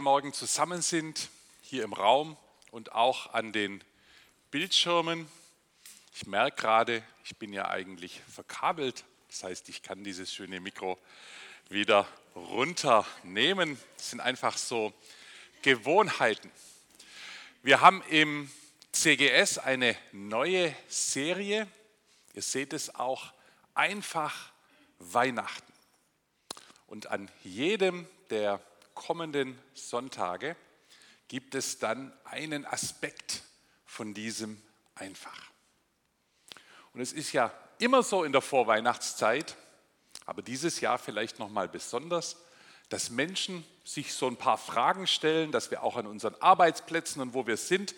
Morgen 0.00 0.32
zusammen 0.32 0.82
sind, 0.82 1.30
hier 1.62 1.84
im 1.84 1.92
Raum 1.92 2.36
und 2.70 2.92
auch 2.92 3.32
an 3.32 3.52
den 3.52 3.82
Bildschirmen. 4.50 5.28
Ich 6.14 6.26
merke 6.26 6.60
gerade, 6.60 7.02
ich 7.24 7.36
bin 7.36 7.52
ja 7.52 7.68
eigentlich 7.68 8.20
verkabelt. 8.32 9.04
Das 9.28 9.44
heißt, 9.44 9.68
ich 9.68 9.82
kann 9.82 10.04
dieses 10.04 10.32
schöne 10.32 10.60
Mikro 10.60 10.98
wieder 11.68 12.06
runternehmen. 12.34 13.78
Das 13.96 14.10
sind 14.10 14.20
einfach 14.20 14.56
so 14.56 14.92
Gewohnheiten. 15.62 16.50
Wir 17.62 17.80
haben 17.80 18.02
im 18.10 18.50
CGS 18.92 19.58
eine 19.58 19.96
neue 20.12 20.74
Serie. 20.88 21.66
Ihr 22.34 22.42
seht 22.42 22.72
es 22.72 22.94
auch 22.94 23.32
einfach 23.74 24.50
Weihnachten. 24.98 25.72
Und 26.86 27.08
an 27.08 27.30
jedem 27.44 28.08
der 28.30 28.60
kommenden 28.98 29.56
Sonntage 29.74 30.56
gibt 31.28 31.54
es 31.54 31.78
dann 31.78 32.12
einen 32.24 32.66
Aspekt 32.66 33.42
von 33.86 34.12
diesem 34.12 34.60
einfach. 34.96 35.50
Und 36.92 37.00
es 37.00 37.12
ist 37.12 37.32
ja 37.32 37.52
immer 37.78 38.02
so 38.02 38.24
in 38.24 38.32
der 38.32 38.40
Vorweihnachtszeit, 38.40 39.56
aber 40.26 40.42
dieses 40.42 40.80
Jahr 40.80 40.98
vielleicht 40.98 41.38
noch 41.38 41.48
mal 41.48 41.68
besonders, 41.68 42.36
dass 42.88 43.10
Menschen 43.10 43.64
sich 43.84 44.12
so 44.12 44.26
ein 44.26 44.36
paar 44.36 44.58
Fragen 44.58 45.06
stellen, 45.06 45.52
dass 45.52 45.70
wir 45.70 45.82
auch 45.84 45.96
an 45.96 46.06
unseren 46.06 46.34
Arbeitsplätzen 46.40 47.22
und 47.22 47.34
wo 47.34 47.46
wir 47.46 47.56
sind 47.56 47.94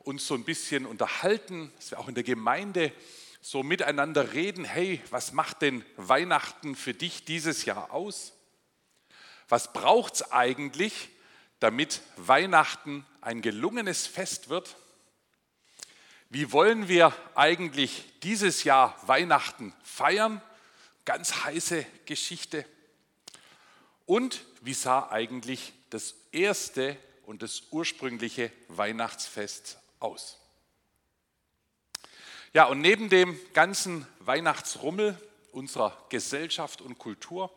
uns 0.00 0.26
so 0.26 0.34
ein 0.34 0.44
bisschen 0.44 0.84
unterhalten, 0.84 1.72
dass 1.76 1.92
wir 1.92 2.00
auch 2.00 2.08
in 2.08 2.14
der 2.14 2.24
Gemeinde 2.24 2.92
so 3.40 3.62
miteinander 3.62 4.32
reden, 4.32 4.64
hey, 4.64 5.00
was 5.10 5.32
macht 5.32 5.62
denn 5.62 5.84
Weihnachten 5.96 6.74
für 6.74 6.94
dich 6.94 7.24
dieses 7.24 7.64
Jahr 7.66 7.92
aus? 7.92 8.32
Was 9.50 9.72
braucht 9.72 10.14
es 10.14 10.32
eigentlich, 10.32 11.10
damit 11.58 12.00
Weihnachten 12.16 13.04
ein 13.20 13.42
gelungenes 13.42 14.06
Fest 14.06 14.48
wird? 14.48 14.76
Wie 16.30 16.52
wollen 16.52 16.86
wir 16.86 17.12
eigentlich 17.34 18.04
dieses 18.22 18.62
Jahr 18.62 18.96
Weihnachten 19.06 19.74
feiern? 19.82 20.40
Ganz 21.04 21.44
heiße 21.44 21.84
Geschichte. 22.06 22.64
Und 24.06 24.44
wie 24.60 24.74
sah 24.74 25.10
eigentlich 25.10 25.72
das 25.90 26.14
erste 26.30 26.96
und 27.26 27.42
das 27.42 27.64
ursprüngliche 27.72 28.52
Weihnachtsfest 28.68 29.78
aus? 29.98 30.38
Ja, 32.52 32.66
und 32.66 32.80
neben 32.80 33.08
dem 33.08 33.38
ganzen 33.52 34.06
Weihnachtsrummel 34.20 35.20
unserer 35.50 35.96
Gesellschaft 36.08 36.80
und 36.80 36.98
Kultur, 36.98 37.52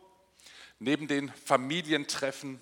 neben 0.78 1.08
den 1.08 1.32
Familientreffen, 1.44 2.60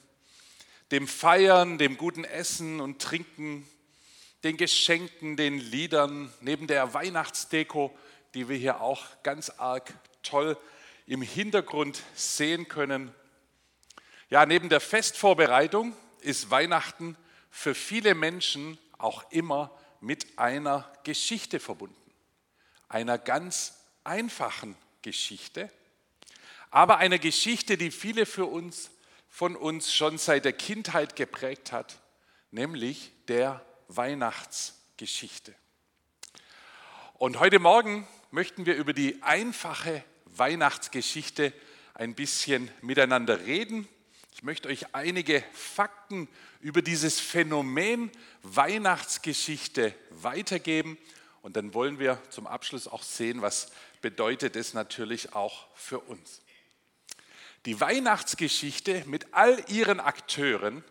dem 0.90 1.08
Feiern, 1.08 1.78
dem 1.78 1.96
guten 1.96 2.24
Essen 2.24 2.80
und 2.80 3.00
Trinken, 3.00 3.66
den 4.44 4.56
Geschenken, 4.56 5.36
den 5.36 5.58
Liedern, 5.58 6.32
neben 6.40 6.66
der 6.66 6.94
Weihnachtsdeko, 6.94 7.96
die 8.34 8.48
wir 8.48 8.56
hier 8.56 8.80
auch 8.80 9.04
ganz 9.22 9.50
arg 9.50 9.92
toll 10.22 10.58
im 11.06 11.22
Hintergrund 11.22 12.02
sehen 12.14 12.68
können. 12.68 13.14
Ja, 14.30 14.46
neben 14.46 14.68
der 14.68 14.80
Festvorbereitung 14.80 15.94
ist 16.20 16.50
Weihnachten 16.50 17.16
für 17.50 17.74
viele 17.74 18.14
Menschen 18.14 18.78
auch 18.98 19.30
immer 19.30 19.76
mit 20.00 20.38
einer 20.38 20.90
Geschichte 21.04 21.60
verbunden 21.60 22.02
einer 22.92 23.16
ganz 23.16 23.78
einfachen 24.04 24.76
Geschichte, 25.00 25.70
aber 26.72 26.96
einer 26.96 27.18
Geschichte, 27.18 27.76
die 27.76 27.90
viele 27.90 28.26
für 28.26 28.46
uns, 28.46 28.90
von 29.28 29.54
uns 29.56 29.94
schon 29.94 30.18
seit 30.18 30.46
der 30.46 30.54
Kindheit 30.54 31.16
geprägt 31.16 31.70
hat, 31.70 32.00
nämlich 32.50 33.12
der 33.28 33.64
Weihnachtsgeschichte. 33.88 35.54
Und 37.14 37.38
heute 37.38 37.58
Morgen 37.58 38.08
möchten 38.30 38.64
wir 38.64 38.74
über 38.74 38.94
die 38.94 39.22
einfache 39.22 40.02
Weihnachtsgeschichte 40.24 41.52
ein 41.92 42.14
bisschen 42.14 42.70
miteinander 42.80 43.40
reden. 43.40 43.86
Ich 44.34 44.42
möchte 44.42 44.68
euch 44.68 44.94
einige 44.94 45.44
Fakten 45.52 46.26
über 46.60 46.80
dieses 46.80 47.20
Phänomen 47.20 48.10
Weihnachtsgeschichte 48.42 49.94
weitergeben 50.08 50.96
und 51.42 51.56
dann 51.56 51.74
wollen 51.74 51.98
wir 51.98 52.18
zum 52.30 52.46
Abschluss 52.46 52.88
auch 52.88 53.02
sehen, 53.02 53.42
was 53.42 53.70
bedeutet 54.00 54.56
es 54.56 54.72
natürlich 54.72 55.34
auch 55.34 55.66
für 55.74 55.98
uns. 55.98 56.40
Die 57.66 57.80
Weihnachtsgeschichte 57.80 59.04
mit 59.06 59.34
all 59.34 59.64
ihren 59.68 60.00
Akteuren, 60.00 60.84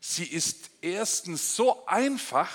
sie 0.00 0.24
ist 0.24 0.70
erstens 0.82 1.56
so 1.56 1.86
einfach, 1.86 2.50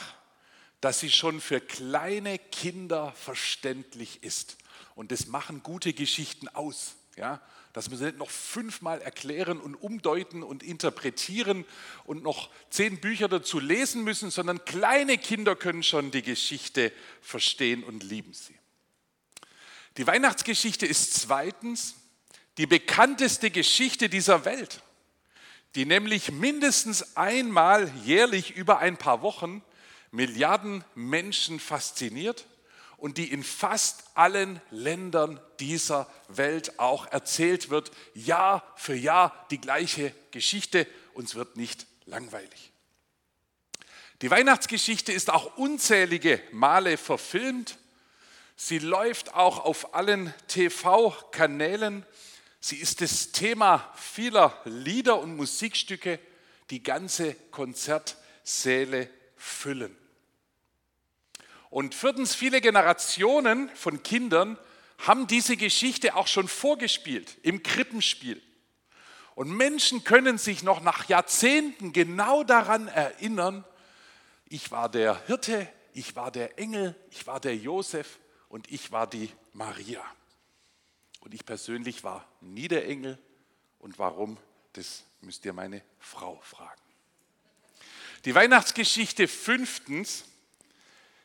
dass 0.81 0.99
sie 0.99 1.09
schon 1.09 1.41
für 1.41 1.59
kleine 1.59 2.37
Kinder 2.37 3.13
verständlich 3.13 4.21
ist. 4.23 4.57
Und 4.95 5.11
das 5.11 5.27
machen 5.27 5.63
gute 5.63 5.93
Geschichten 5.93 6.47
aus. 6.49 6.95
Ja? 7.15 7.41
dass 7.73 7.89
wir 7.89 7.97
sie 7.97 8.05
nicht 8.05 8.17
noch 8.17 8.29
fünfmal 8.29 9.01
erklären 9.01 9.59
und 9.59 9.73
umdeuten 9.75 10.43
und 10.43 10.61
interpretieren 10.61 11.65
und 12.05 12.21
noch 12.21 12.51
zehn 12.69 13.01
Bücher 13.01 13.27
dazu 13.27 13.59
lesen 13.59 14.03
müssen, 14.03 14.29
sondern 14.29 14.63
kleine 14.63 15.17
Kinder 15.17 15.55
können 15.55 15.81
schon 15.81 16.11
die 16.11 16.21
Geschichte 16.21 16.91
verstehen 17.21 17.83
und 17.83 18.03
lieben 18.03 18.33
sie. 18.33 18.55
Die 19.97 20.05
Weihnachtsgeschichte 20.05 20.85
ist 20.85 21.15
zweitens 21.15 21.95
die 22.57 22.67
bekannteste 22.67 23.49
Geschichte 23.49 24.09
dieser 24.09 24.45
Welt, 24.45 24.81
die 25.75 25.85
nämlich 25.85 26.31
mindestens 26.31 27.17
einmal 27.17 27.91
jährlich 28.03 28.55
über 28.55 28.79
ein 28.79 28.97
paar 28.97 29.21
Wochen 29.21 29.63
Milliarden 30.11 30.83
Menschen 30.93 31.59
fasziniert 31.59 32.45
und 32.97 33.17
die 33.17 33.31
in 33.31 33.43
fast 33.43 34.03
allen 34.13 34.61
Ländern 34.69 35.39
dieser 35.59 36.07
Welt 36.27 36.79
auch 36.79 37.11
erzählt 37.11 37.71
wird, 37.71 37.91
Jahr 38.13 38.63
für 38.75 38.93
Jahr 38.93 39.47
die 39.49 39.59
gleiche 39.59 40.13
Geschichte, 40.29 40.87
uns 41.15 41.33
wird 41.33 41.57
nicht 41.57 41.87
langweilig. 42.05 42.71
Die 44.21 44.31
Weihnachtsgeschichte 44.31 45.11
ist 45.11 45.29
auch 45.29 45.57
unzählige 45.57 46.41
Male 46.51 46.97
verfilmt. 46.97 47.77
Sie 48.55 48.79
läuft 48.79 49.33
auch 49.33 49.65
auf 49.65 49.95
allen 49.95 50.33
TV-Kanälen. 50.47 52.05
Sie 52.65 52.77
ist 52.77 53.01
das 53.01 53.33
Thema 53.33 53.91
vieler 53.93 54.57
Lieder 54.63 55.19
und 55.19 55.35
Musikstücke, 55.35 56.17
die 56.69 56.81
ganze 56.81 57.33
Konzertsäle 57.51 59.09
füllen. 59.35 59.93
Und 61.69 61.93
viertens, 61.93 62.33
viele 62.33 62.61
Generationen 62.61 63.69
von 63.75 64.01
Kindern 64.01 64.57
haben 64.99 65.27
diese 65.27 65.57
Geschichte 65.57 66.15
auch 66.15 66.27
schon 66.27 66.47
vorgespielt 66.47 67.37
im 67.41 67.63
Krippenspiel. 67.63 68.41
Und 69.35 69.51
Menschen 69.51 70.05
können 70.05 70.37
sich 70.37 70.63
noch 70.63 70.79
nach 70.79 71.09
Jahrzehnten 71.09 71.91
genau 71.91 72.45
daran 72.45 72.87
erinnern, 72.87 73.65
ich 74.47 74.71
war 74.71 74.87
der 74.87 75.21
Hirte, 75.27 75.67
ich 75.91 76.15
war 76.15 76.31
der 76.31 76.57
Engel, 76.57 76.95
ich 77.11 77.27
war 77.27 77.41
der 77.41 77.57
Josef 77.57 78.19
und 78.47 78.71
ich 78.71 78.93
war 78.93 79.05
die 79.05 79.29
Maria. 79.51 80.01
Und 81.23 81.33
ich 81.33 81.45
persönlich 81.45 82.03
war 82.03 82.27
nie 82.41 82.67
der 82.67 82.85
Engel. 82.85 83.17
Und 83.79 83.97
warum, 83.97 84.37
das 84.73 85.03
müsst 85.21 85.45
ihr 85.45 85.53
meine 85.53 85.81
Frau 85.99 86.39
fragen. 86.41 86.81
Die 88.25 88.35
Weihnachtsgeschichte 88.35 89.27
fünftens 89.27 90.25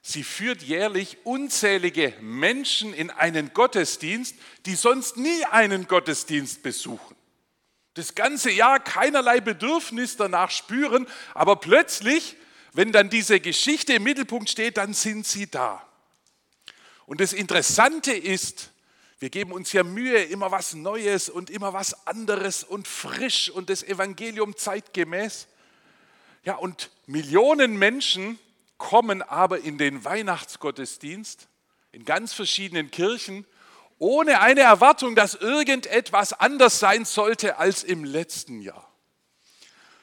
Sie 0.00 0.22
führt 0.22 0.62
jährlich 0.62 1.18
unzählige 1.24 2.14
Menschen 2.22 2.94
in 2.94 3.10
einen 3.10 3.52
Gottesdienst, 3.52 4.36
die 4.64 4.74
sonst 4.74 5.18
nie 5.18 5.44
einen 5.44 5.86
Gottesdienst 5.86 6.62
besuchen. 6.62 7.14
Das 7.92 8.14
ganze 8.14 8.50
Jahr 8.50 8.80
keinerlei 8.80 9.40
Bedürfnis 9.40 10.16
danach 10.16 10.50
spüren, 10.50 11.06
aber 11.34 11.56
plötzlich, 11.56 12.36
wenn 12.72 12.92
dann 12.92 13.10
diese 13.10 13.38
Geschichte 13.40 13.94
im 13.94 14.04
Mittelpunkt 14.04 14.48
steht, 14.48 14.76
dann 14.76 14.94
sind 14.94 15.26
sie 15.26 15.50
da. 15.50 15.86
Und 17.04 17.20
das 17.20 17.32
Interessante 17.32 18.12
ist, 18.12 18.70
wir 19.20 19.30
geben 19.30 19.52
uns 19.52 19.72
ja 19.72 19.82
Mühe, 19.82 20.22
immer 20.24 20.52
was 20.52 20.74
Neues 20.74 21.28
und 21.28 21.50
immer 21.50 21.72
was 21.72 22.06
anderes 22.06 22.62
und 22.62 22.86
frisch 22.86 23.50
und 23.50 23.68
das 23.68 23.82
Evangelium 23.82 24.56
zeitgemäß. 24.56 25.48
Ja, 26.44 26.54
und 26.54 26.90
Millionen 27.06 27.76
Menschen 27.78 28.38
kommen 28.76 29.22
aber 29.22 29.58
in 29.60 29.76
den 29.76 30.04
Weihnachtsgottesdienst 30.04 31.48
in 31.90 32.04
ganz 32.04 32.32
verschiedenen 32.32 32.90
Kirchen 32.90 33.44
ohne 33.98 34.40
eine 34.40 34.60
Erwartung, 34.60 35.16
dass 35.16 35.34
irgendetwas 35.34 36.32
anders 36.32 36.78
sein 36.78 37.04
sollte 37.04 37.58
als 37.58 37.82
im 37.82 38.04
letzten 38.04 38.60
Jahr. 38.60 38.88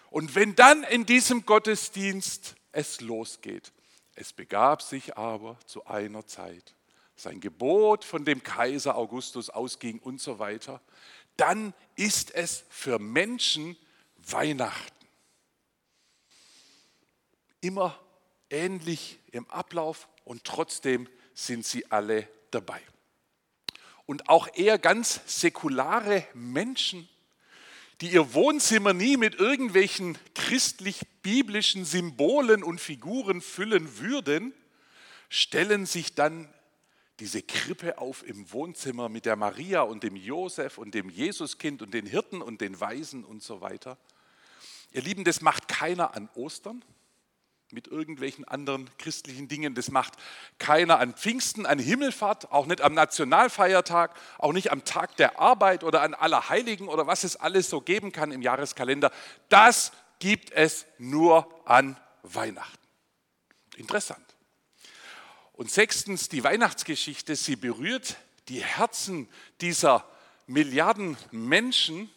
Und 0.10 0.36
wenn 0.36 0.56
dann 0.56 0.84
in 0.84 1.06
diesem 1.06 1.46
Gottesdienst 1.46 2.56
es 2.74 3.00
losgeht, 3.00 3.72
es 4.16 4.34
begab 4.34 4.82
sich 4.82 5.18
aber 5.18 5.58
zu 5.66 5.86
einer 5.86 6.28
Zeit, 6.28 6.74
sein 7.16 7.40
Gebot 7.40 8.04
von 8.04 8.26
dem 8.26 8.44
Kaiser 8.44 8.96
Augustus 8.96 9.50
ausging 9.50 10.00
und 10.00 10.22
so 10.22 10.40
weiter, 10.40 10.82
dann 11.38 11.74
ist 11.96 12.34
es 12.34 12.66
für 12.70 13.00
Menschen 13.00 13.78
Weihnachten. 14.18 14.96
immer 17.66 18.00
ähnlich 18.50 19.20
im 19.32 19.50
Ablauf 19.50 20.08
und 20.24 20.44
trotzdem 20.44 21.10
sind 21.34 21.66
sie 21.66 21.92
alle 21.92 22.28
dabei. 22.52 22.80
Und 24.06 24.30
auch 24.30 24.48
eher 24.54 24.78
ganz 24.78 25.20
säkulare 25.26 26.28
Menschen, 26.36 27.10
die 28.02 28.12
ihr 28.12 28.34
Wohnzimmer 28.34 28.94
nie 28.94 29.18
mit 29.18 29.36
irgendwelchen 29.36 30.18
christlich-biblischen 30.36 31.86
Symbolen 31.86 32.64
und 32.64 32.80
Figuren 32.80 33.42
füllen 33.42 33.98
würden, 33.98 34.54
stellen 35.30 35.88
sich 35.88 36.14
dann 36.14 36.54
diese 37.20 37.42
Krippe 37.42 37.98
auf 37.98 38.28
im 38.28 38.52
Wohnzimmer 38.52 39.10
mit 39.10 39.26
der 39.26 39.36
Maria 39.36 39.82
und 39.82 40.04
dem 40.04 40.16
Josef 40.16 40.78
und 40.78 40.94
dem 40.94 41.10
Jesuskind 41.10 41.82
und 41.82 41.94
den 41.94 42.06
Hirten 42.06 42.42
und 42.42 42.62
den 42.62 42.80
Weisen 42.80 43.24
und 43.24 43.42
so 43.42 43.62
weiter. 43.62 43.98
Ihr 44.92 45.02
Lieben, 45.02 45.24
das 45.24 45.42
macht 45.42 45.68
keiner 45.68 46.16
an 46.16 46.30
Ostern 46.36 46.84
mit 47.72 47.88
irgendwelchen 47.88 48.46
anderen 48.46 48.90
christlichen 48.98 49.48
Dingen. 49.48 49.76
Das 49.76 49.90
macht 49.90 50.14
keiner 50.60 51.00
an 51.00 51.14
Pfingsten, 51.14 51.66
an 51.66 51.80
Himmelfahrt, 51.80 52.52
auch 52.52 52.66
nicht 52.66 52.82
am 52.82 52.94
Nationalfeiertag, 52.94 54.16
auch 54.38 54.54
nicht 54.54 54.72
am 54.72 54.86
Tag 54.86 55.16
der 55.18 55.40
Arbeit 55.40 55.84
oder 55.84 56.02
an 56.02 56.14
Allerheiligen 56.14 56.88
oder 56.88 57.08
was 57.08 57.24
es 57.24 57.36
alles 57.36 57.70
so 57.70 57.82
geben 57.82 58.12
kann 58.12 58.32
im 58.32 58.42
Jahreskalender. 58.42 59.12
Das 59.50 59.92
gibt 60.20 60.52
es 60.52 60.86
nur 60.98 61.48
an 61.66 61.98
Weihnachten. 62.24 62.88
Interessant. 63.78 64.35
Und 65.56 65.72
sechstens, 65.72 66.28
die 66.28 66.44
Weihnachtsgeschichte, 66.44 67.36
sie 67.36 67.56
berührt 67.56 68.18
die 68.50 68.62
Herzen 68.62 69.30
dieser 69.62 70.08
Milliarden 70.48 71.18
Menschen, 71.32 72.10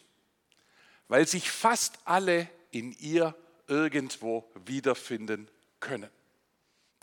weil 1.07 1.25
sich 1.25 1.49
fast 1.49 1.99
alle 2.05 2.49
in 2.71 2.91
ihr 2.99 3.33
irgendwo 3.67 4.49
wiederfinden 4.65 5.49
können. 5.79 6.09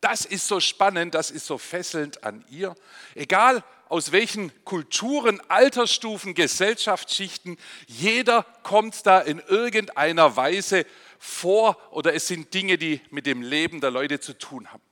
Das 0.02 0.24
ist 0.26 0.46
so 0.46 0.60
spannend, 0.60 1.14
das 1.14 1.30
ist 1.30 1.46
so 1.46 1.56
fesselnd 1.56 2.22
an 2.22 2.44
ihr. 2.50 2.74
Egal 3.14 3.64
aus 3.88 4.12
welchen 4.12 4.52
Kulturen, 4.64 5.40
Altersstufen, 5.48 6.34
Gesellschaftsschichten, 6.34 7.56
jeder 7.86 8.42
kommt 8.62 9.06
da 9.06 9.20
in 9.20 9.38
irgendeiner 9.38 10.36
Weise 10.36 10.84
vor 11.18 11.78
oder 11.90 12.14
es 12.14 12.28
sind 12.28 12.52
Dinge, 12.52 12.76
die 12.76 13.00
mit 13.10 13.24
dem 13.26 13.40
Leben 13.40 13.80
der 13.80 13.90
Leute 13.90 14.20
zu 14.20 14.36
tun 14.38 14.70
haben. 14.70 14.85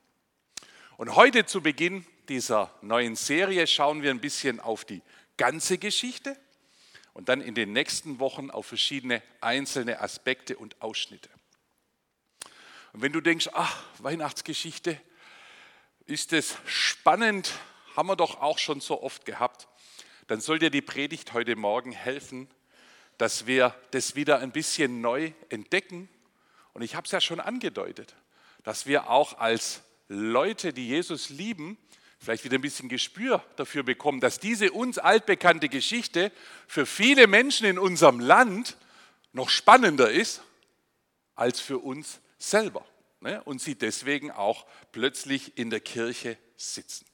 Und 0.96 1.16
heute 1.16 1.44
zu 1.44 1.60
Beginn 1.60 2.06
dieser 2.28 2.72
neuen 2.80 3.16
Serie 3.16 3.66
schauen 3.66 4.02
wir 4.02 4.12
ein 4.12 4.20
bisschen 4.20 4.60
auf 4.60 4.84
die 4.84 5.02
ganze 5.36 5.76
Geschichte 5.76 6.36
und 7.14 7.28
dann 7.28 7.40
in 7.40 7.56
den 7.56 7.72
nächsten 7.72 8.20
Wochen 8.20 8.48
auf 8.50 8.66
verschiedene 8.66 9.20
einzelne 9.40 10.00
Aspekte 10.00 10.56
und 10.56 10.80
Ausschnitte. 10.80 11.28
Und 12.92 13.02
wenn 13.02 13.12
du 13.12 13.20
denkst, 13.20 13.50
ach, 13.54 13.82
Weihnachtsgeschichte, 13.98 15.00
ist 16.06 16.32
es 16.32 16.56
spannend, 16.64 17.50
haben 17.96 18.08
wir 18.08 18.14
doch 18.14 18.40
auch 18.40 18.58
schon 18.58 18.80
so 18.80 19.02
oft 19.02 19.24
gehabt, 19.24 19.66
dann 20.28 20.40
soll 20.40 20.60
dir 20.60 20.70
die 20.70 20.80
Predigt 20.80 21.32
heute 21.32 21.56
Morgen 21.56 21.90
helfen, 21.90 22.48
dass 23.18 23.48
wir 23.48 23.74
das 23.90 24.14
wieder 24.14 24.38
ein 24.38 24.52
bisschen 24.52 25.00
neu 25.00 25.32
entdecken. 25.48 26.08
Und 26.72 26.82
ich 26.82 26.94
habe 26.94 27.04
es 27.04 27.10
ja 27.10 27.20
schon 27.20 27.40
angedeutet, 27.40 28.14
dass 28.62 28.86
wir 28.86 29.10
auch 29.10 29.38
als 29.38 29.82
Leute, 30.08 30.72
die 30.72 30.88
Jesus 30.88 31.30
lieben, 31.30 31.78
vielleicht 32.18 32.44
wieder 32.44 32.58
ein 32.58 32.62
bisschen 32.62 32.88
Gespür 32.88 33.44
dafür 33.56 33.82
bekommen, 33.82 34.20
dass 34.20 34.40
diese 34.40 34.72
uns 34.72 34.98
altbekannte 34.98 35.68
Geschichte 35.68 36.32
für 36.66 36.86
viele 36.86 37.26
Menschen 37.26 37.66
in 37.66 37.78
unserem 37.78 38.20
Land 38.20 38.76
noch 39.32 39.48
spannender 39.48 40.10
ist 40.10 40.42
als 41.34 41.60
für 41.60 41.78
uns 41.78 42.20
selber. 42.38 42.84
Ne? 43.20 43.42
Und 43.44 43.60
sie 43.60 43.74
deswegen 43.74 44.30
auch 44.30 44.66
plötzlich 44.92 45.58
in 45.58 45.70
der 45.70 45.80
Kirche 45.80 46.38
sitzen. 46.56 47.06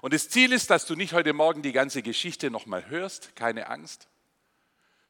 Und 0.00 0.14
das 0.14 0.28
Ziel 0.28 0.52
ist, 0.52 0.70
dass 0.70 0.86
du 0.86 0.94
nicht 0.94 1.12
heute 1.12 1.32
Morgen 1.32 1.62
die 1.62 1.72
ganze 1.72 2.02
Geschichte 2.02 2.50
nochmal 2.50 2.88
hörst, 2.88 3.34
keine 3.34 3.68
Angst, 3.68 4.08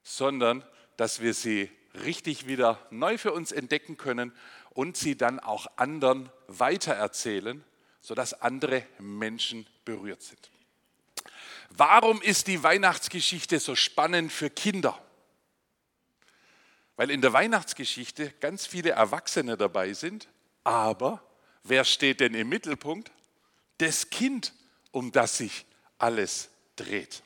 sondern 0.03 0.65
dass 0.97 1.21
wir 1.21 1.35
sie 1.35 1.71
richtig 2.05 2.47
wieder 2.47 2.87
neu 2.91 3.19
für 3.19 3.33
uns 3.33 3.53
entdecken 3.53 3.97
können 3.97 4.33
und 4.79 4.97
sie 4.97 5.17
dann 5.17 5.41
auch 5.41 5.67
anderen 5.75 6.31
weitererzählen, 6.47 7.65
sodass 8.01 8.33
andere 8.43 8.87
Menschen 9.01 9.67
berührt 9.85 10.23
sind. 10.23 10.53
Warum 11.71 12.23
ist 12.23 12.47
die 12.47 12.63
Weihnachtsgeschichte 12.63 13.59
so 13.59 13.75
spannend 13.75 14.31
für 14.33 14.51
Kinder? 14.51 14.97
Weil 16.95 17.11
in 17.11 17.21
der 17.23 17.33
Weihnachtsgeschichte 17.33 18.33
ganz 18.39 18.67
viele 18.67 18.91
Erwachsene 18.91 19.57
dabei 19.57 19.95
sind, 19.95 20.29
aber 20.63 21.25
wer 21.65 21.83
steht 21.83 22.21
denn 22.21 22.35
im 22.35 22.49
Mittelpunkt? 22.49 23.11
Das 23.79 24.11
Kind, 24.11 24.53
um 24.93 25.11
das 25.11 25.39
sich 25.39 25.67
alles 25.99 26.51
dreht. 26.77 27.25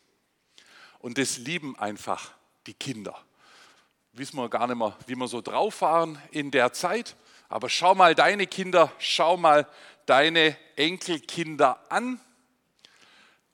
Und 1.01 1.19
das 1.19 1.37
lieben 1.37 1.79
einfach 1.79 2.33
die 2.67 2.73
Kinder 2.73 3.23
wissen 4.13 4.37
wir 4.37 4.49
gar 4.49 4.67
nicht 4.67 4.77
mehr, 4.77 4.97
wie 5.07 5.15
wir 5.15 5.29
so 5.29 5.41
drauf 5.41 5.81
waren 5.81 6.21
in 6.31 6.51
der 6.51 6.73
Zeit. 6.73 7.17
Aber 7.53 7.69
schau 7.69 7.95
mal 7.95 8.15
deine 8.15 8.47
Kinder, 8.47 8.91
schau 8.99 9.37
mal 9.37 9.69
deine 10.07 10.57
Enkelkinder 10.77 11.79
an. 11.93 12.19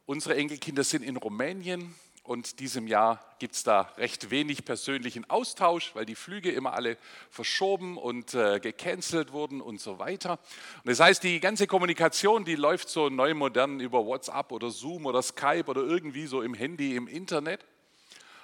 Unsere 0.06 0.36
Enkelkinder 0.36 0.84
sind 0.84 1.02
in 1.02 1.16
Rumänien 1.16 1.96
und 2.22 2.60
diesem 2.60 2.86
Jahr 2.86 3.20
gibt 3.40 3.56
es 3.56 3.64
da 3.64 3.92
recht 3.96 4.30
wenig 4.30 4.64
persönlichen 4.64 5.28
Austausch, 5.28 5.96
weil 5.96 6.06
die 6.06 6.14
Flüge 6.14 6.52
immer 6.52 6.74
alle 6.74 6.96
verschoben 7.28 7.96
und 7.98 8.34
äh, 8.34 8.60
gecancelt 8.60 9.32
wurden 9.32 9.60
und 9.60 9.80
so 9.80 9.98
weiter. 9.98 10.38
Und 10.84 10.90
das 10.90 11.00
heißt, 11.00 11.24
die 11.24 11.40
ganze 11.40 11.66
Kommunikation, 11.66 12.44
die 12.44 12.54
läuft 12.54 12.90
so 12.90 13.08
neu 13.08 13.34
modern 13.34 13.80
über 13.80 14.06
WhatsApp 14.06 14.52
oder 14.52 14.70
Zoom 14.70 15.06
oder 15.06 15.22
Skype 15.22 15.64
oder 15.66 15.82
irgendwie 15.82 16.28
so 16.28 16.40
im 16.40 16.54
Handy, 16.54 16.94
im 16.94 17.08
Internet. 17.08 17.66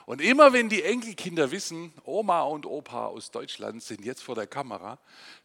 Und 0.06 0.20
immer 0.20 0.52
wenn 0.52 0.68
die 0.68 0.82
Enkelkinder 0.82 1.50
wissen, 1.50 1.92
Oma 2.04 2.42
und 2.42 2.66
Opa 2.66 3.06
aus 3.06 3.30
Deutschland 3.30 3.82
sind 3.82 4.04
jetzt 4.04 4.22
vor 4.22 4.34
der 4.34 4.46
Kamera, 4.46 4.98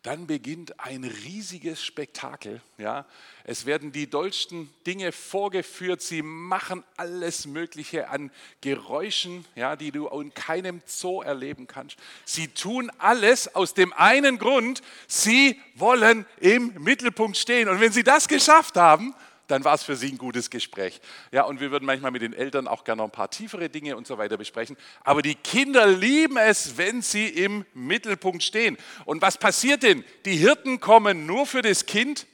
dann 0.03 0.27
beginnt 0.27 0.79
ein 0.81 1.05
riesiges 1.05 1.81
Spektakel. 1.81 2.61
Ja? 2.77 3.05
Es 3.45 3.65
werden 3.65 3.93
die 3.93 4.09
dollsten 4.09 4.69
Dinge 4.85 5.13
vorgeführt. 5.13 6.01
Sie 6.01 6.21
machen 6.21 6.83
alles 6.97 7.47
Mögliche 7.47 8.09
an 8.09 8.31
Geräuschen, 8.59 9.45
ja, 9.55 9.77
die 9.77 9.91
du 9.91 10.07
in 10.07 10.33
keinem 10.33 10.81
Zoo 10.85 11.21
erleben 11.21 11.65
kannst. 11.65 11.97
Sie 12.25 12.49
tun 12.49 12.91
alles 12.97 13.55
aus 13.55 13.73
dem 13.73 13.93
einen 13.93 14.39
Grund, 14.39 14.81
sie 15.07 15.59
wollen 15.75 16.25
im 16.41 16.73
Mittelpunkt 16.79 17.37
stehen. 17.37 17.69
Und 17.69 17.79
wenn 17.79 17.93
sie 17.93 18.03
das 18.03 18.27
geschafft 18.27 18.75
haben, 18.75 19.15
dann 19.49 19.63
war 19.63 19.73
es 19.73 19.83
für 19.83 19.95
Sie 19.95 20.09
ein 20.09 20.17
gutes 20.17 20.49
Gespräch. 20.49 21.01
Ja, 21.31 21.43
und 21.43 21.59
wir 21.59 21.71
würden 21.71 21.85
manchmal 21.85 22.11
mit 22.11 22.21
den 22.21 22.33
Eltern 22.33 22.67
auch 22.67 22.83
gerne 22.83 22.99
noch 23.01 23.05
ein 23.05 23.11
paar 23.11 23.29
tiefere 23.29 23.69
Dinge 23.69 23.97
und 23.97 24.07
so 24.07 24.17
weiter 24.17 24.37
besprechen. 24.37 24.77
Aber 25.03 25.21
die 25.21 25.35
Kinder 25.35 25.87
lieben 25.87 26.37
es, 26.37 26.77
wenn 26.77 27.01
sie 27.01 27.27
im 27.27 27.65
Mittelpunkt 27.73 28.43
stehen. 28.43 28.77
Und 29.05 29.21
was 29.21 29.37
passiert 29.37 29.83
denn? 29.83 30.03
Die 30.25 30.35
Hirten 30.35 30.79
kommen 30.79 31.25
nur 31.25 31.45
für 31.45 31.61
das 31.61 31.85
Kind. 31.85 32.27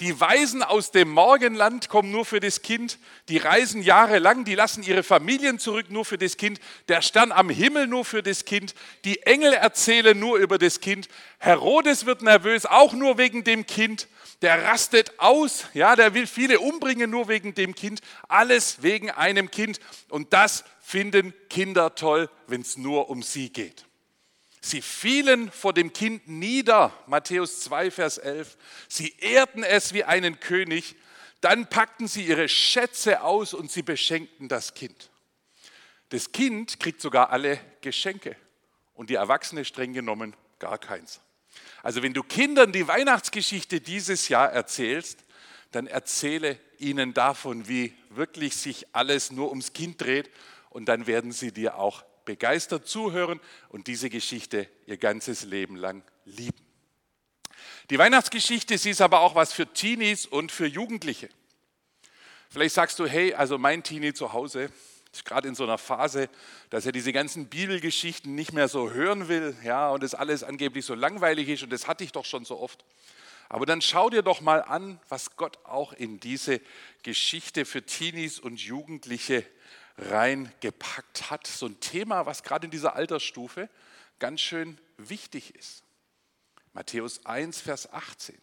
Die 0.00 0.18
Weisen 0.18 0.62
aus 0.64 0.90
dem 0.90 1.10
Morgenland 1.10 1.88
kommen 1.88 2.10
nur 2.10 2.24
für 2.24 2.40
das 2.40 2.62
Kind. 2.62 2.98
Die 3.28 3.38
reisen 3.38 3.82
jahrelang, 3.82 4.44
die 4.44 4.56
lassen 4.56 4.82
ihre 4.82 5.04
Familien 5.04 5.60
zurück 5.60 5.90
nur 5.90 6.04
für 6.04 6.18
das 6.18 6.36
Kind. 6.36 6.60
Der 6.88 7.02
Stern 7.02 7.30
am 7.30 7.50
Himmel 7.50 7.86
nur 7.86 8.04
für 8.04 8.22
das 8.22 8.44
Kind. 8.44 8.74
Die 9.04 9.22
Engel 9.22 9.52
erzählen 9.52 10.18
nur 10.18 10.38
über 10.38 10.58
das 10.58 10.80
Kind. 10.80 11.08
Herodes 11.38 12.04
wird 12.04 12.22
nervös, 12.22 12.66
auch 12.66 12.94
nur 12.94 13.16
wegen 13.18 13.44
dem 13.44 13.66
Kind 13.66 14.08
der 14.42 14.64
rastet 14.64 15.18
aus, 15.18 15.66
ja, 15.72 15.94
der 15.96 16.14
will 16.14 16.26
viele 16.26 16.58
umbringen 16.58 17.10
nur 17.10 17.28
wegen 17.28 17.54
dem 17.54 17.74
Kind, 17.74 18.00
alles 18.28 18.82
wegen 18.82 19.10
einem 19.10 19.50
Kind. 19.50 19.78
Und 20.08 20.32
das 20.32 20.64
finden 20.80 21.32
Kinder 21.48 21.94
toll, 21.94 22.28
wenn 22.48 22.60
es 22.60 22.76
nur 22.76 23.08
um 23.08 23.22
sie 23.22 23.50
geht. 23.50 23.86
Sie 24.64 24.80
fielen 24.80 25.50
vor 25.50 25.74
dem 25.74 25.92
Kind 25.92 26.28
nieder, 26.28 26.92
Matthäus 27.08 27.60
2, 27.60 27.90
Vers 27.90 28.18
11. 28.18 28.56
Sie 28.88 29.12
ehrten 29.18 29.64
es 29.64 29.92
wie 29.92 30.04
einen 30.04 30.38
König. 30.38 30.94
Dann 31.40 31.68
packten 31.68 32.06
sie 32.06 32.24
ihre 32.24 32.48
Schätze 32.48 33.22
aus 33.22 33.54
und 33.54 33.72
sie 33.72 33.82
beschenkten 33.82 34.48
das 34.48 34.74
Kind. 34.74 35.10
Das 36.10 36.30
Kind 36.30 36.78
kriegt 36.78 37.00
sogar 37.00 37.30
alle 37.30 37.58
Geschenke 37.80 38.36
und 38.94 39.10
die 39.10 39.16
Erwachsene 39.16 39.64
streng 39.64 39.92
genommen 39.94 40.36
gar 40.60 40.78
keins. 40.78 41.20
Also 41.82 42.04
wenn 42.04 42.14
du 42.14 42.22
Kindern 42.22 42.70
die 42.70 42.86
Weihnachtsgeschichte 42.86 43.80
dieses 43.80 44.28
Jahr 44.28 44.52
erzählst, 44.52 45.24
dann 45.72 45.88
erzähle 45.88 46.60
ihnen 46.78 47.14
davon, 47.14 47.66
wie 47.66 47.94
wirklich 48.10 48.54
sich 48.56 48.86
alles 48.94 49.32
nur 49.32 49.48
ums 49.48 49.72
Kind 49.72 50.00
dreht 50.00 50.30
und 50.70 50.86
dann 50.86 51.08
werden 51.08 51.32
sie 51.32 51.50
dir 51.50 51.76
auch 51.78 52.04
begeistert 52.24 52.86
zuhören 52.86 53.40
und 53.68 53.86
diese 53.86 54.10
Geschichte 54.10 54.68
ihr 54.86 54.96
ganzes 54.96 55.44
Leben 55.44 55.76
lang 55.76 56.02
lieben. 56.24 56.64
Die 57.90 57.98
Weihnachtsgeschichte, 57.98 58.78
sie 58.78 58.90
ist 58.90 59.00
aber 59.00 59.20
auch 59.20 59.34
was 59.34 59.52
für 59.52 59.72
Teenies 59.72 60.26
und 60.26 60.52
für 60.52 60.66
Jugendliche. 60.66 61.28
Vielleicht 62.48 62.74
sagst 62.74 62.98
du, 62.98 63.06
hey, 63.06 63.34
also 63.34 63.58
mein 63.58 63.82
Teenie 63.82 64.12
zu 64.12 64.32
Hause, 64.32 64.70
Ist 65.12 65.26
gerade 65.26 65.46
in 65.46 65.54
so 65.54 65.64
einer 65.64 65.76
Phase, 65.76 66.30
dass 66.70 66.86
er 66.86 66.92
diese 66.92 67.12
ganzen 67.12 67.46
Bibelgeschichten 67.48 68.34
nicht 68.34 68.54
mehr 68.54 68.68
so 68.68 68.92
hören 68.92 69.28
will, 69.28 69.54
ja, 69.62 69.90
und 69.90 70.02
das 70.02 70.14
alles 70.14 70.42
angeblich 70.42 70.86
so 70.86 70.94
langweilig 70.94 71.50
ist 71.50 71.62
und 71.62 71.70
das 71.70 71.86
hatte 71.86 72.02
ich 72.02 72.12
doch 72.12 72.24
schon 72.24 72.46
so 72.46 72.58
oft. 72.58 72.82
Aber 73.50 73.66
dann 73.66 73.82
schau 73.82 74.08
dir 74.08 74.22
doch 74.22 74.40
mal 74.40 74.62
an, 74.62 74.98
was 75.10 75.36
Gott 75.36 75.58
auch 75.64 75.92
in 75.92 76.18
diese 76.18 76.62
Geschichte 77.02 77.66
für 77.66 77.84
Teenies 77.84 78.38
und 78.38 78.58
Jugendliche 78.58 79.44
reingepackt 79.98 81.30
hat. 81.30 81.46
So 81.46 81.66
ein 81.66 81.80
Thema, 81.80 82.26
was 82.26 82.42
gerade 82.42 82.66
in 82.66 82.70
dieser 82.70 82.94
Altersstufe 82.94 83.68
ganz 84.18 84.40
schön 84.40 84.78
wichtig 84.96 85.54
ist. 85.54 85.84
Matthäus 86.72 87.26
1, 87.26 87.60
Vers 87.60 87.92
18. 87.92 88.40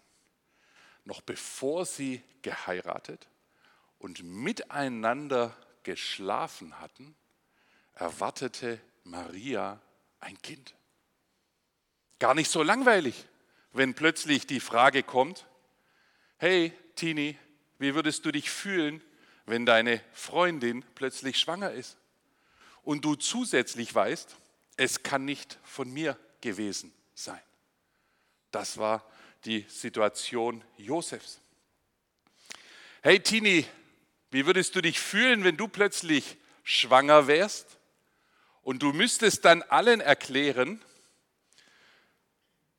Noch 1.06 1.22
bevor 1.22 1.86
sie 1.86 2.22
geheiratet 2.42 3.28
und 3.98 4.24
miteinander 4.24 5.56
geschlafen 5.84 6.80
hatten, 6.80 7.16
erwartete 7.94 8.80
Maria 9.04 9.82
ein 10.20 10.40
Kind. 10.42 10.76
Gar 12.20 12.36
nicht 12.36 12.52
so 12.52 12.62
langweilig, 12.64 13.26
wenn 13.72 13.94
plötzlich 13.94 14.46
die 14.46 14.60
Frage 14.60 15.04
kommt, 15.04 15.48
hey 16.38 16.74
Tini, 16.96 17.38
wie 17.78 17.96
würdest 17.96 18.26
du 18.26 18.32
dich 18.32 18.50
fühlen, 18.52 19.02
wenn 19.50 19.66
deine 19.66 20.02
Freundin 20.14 20.86
plötzlich 20.96 21.40
schwanger 21.40 21.72
ist 21.72 21.98
und 22.84 23.04
du 23.04 23.16
zusätzlich 23.16 23.94
weißt, 23.94 24.36
es 24.78 25.04
kann 25.04 25.26
nicht 25.26 25.58
von 25.64 25.92
mir 25.92 26.18
gewesen 26.42 26.94
sein. 27.14 27.42
Das 28.52 28.78
war 28.78 29.04
die 29.46 29.66
Situation 29.68 30.64
Josefs. 30.78 31.42
Hey 33.02 33.20
Tini, 33.20 33.66
wie 34.32 34.46
würdest 34.46 34.76
du 34.76 34.82
dich 34.82 35.00
fühlen, 35.00 35.44
wenn 35.44 35.58
du 35.58 35.68
plötzlich 35.68 36.38
schwanger 36.64 37.28
wärst 37.28 37.78
und 38.62 38.84
du 38.84 38.94
müsstest 38.94 39.46
dann 39.46 39.64
allen 39.64 40.02
erklären, 40.02 40.82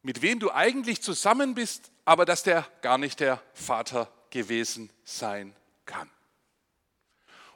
mit 0.02 0.22
wem 0.22 0.38
du 0.40 0.50
eigentlich 0.50 1.02
zusammen 1.02 1.54
bist, 1.54 1.90
aber 2.04 2.24
dass 2.24 2.42
der 2.42 2.66
gar 2.80 2.98
nicht 2.98 3.20
der 3.20 3.42
Vater 3.52 4.10
gewesen 4.30 4.90
sein 5.04 5.54
kann. 5.84 6.10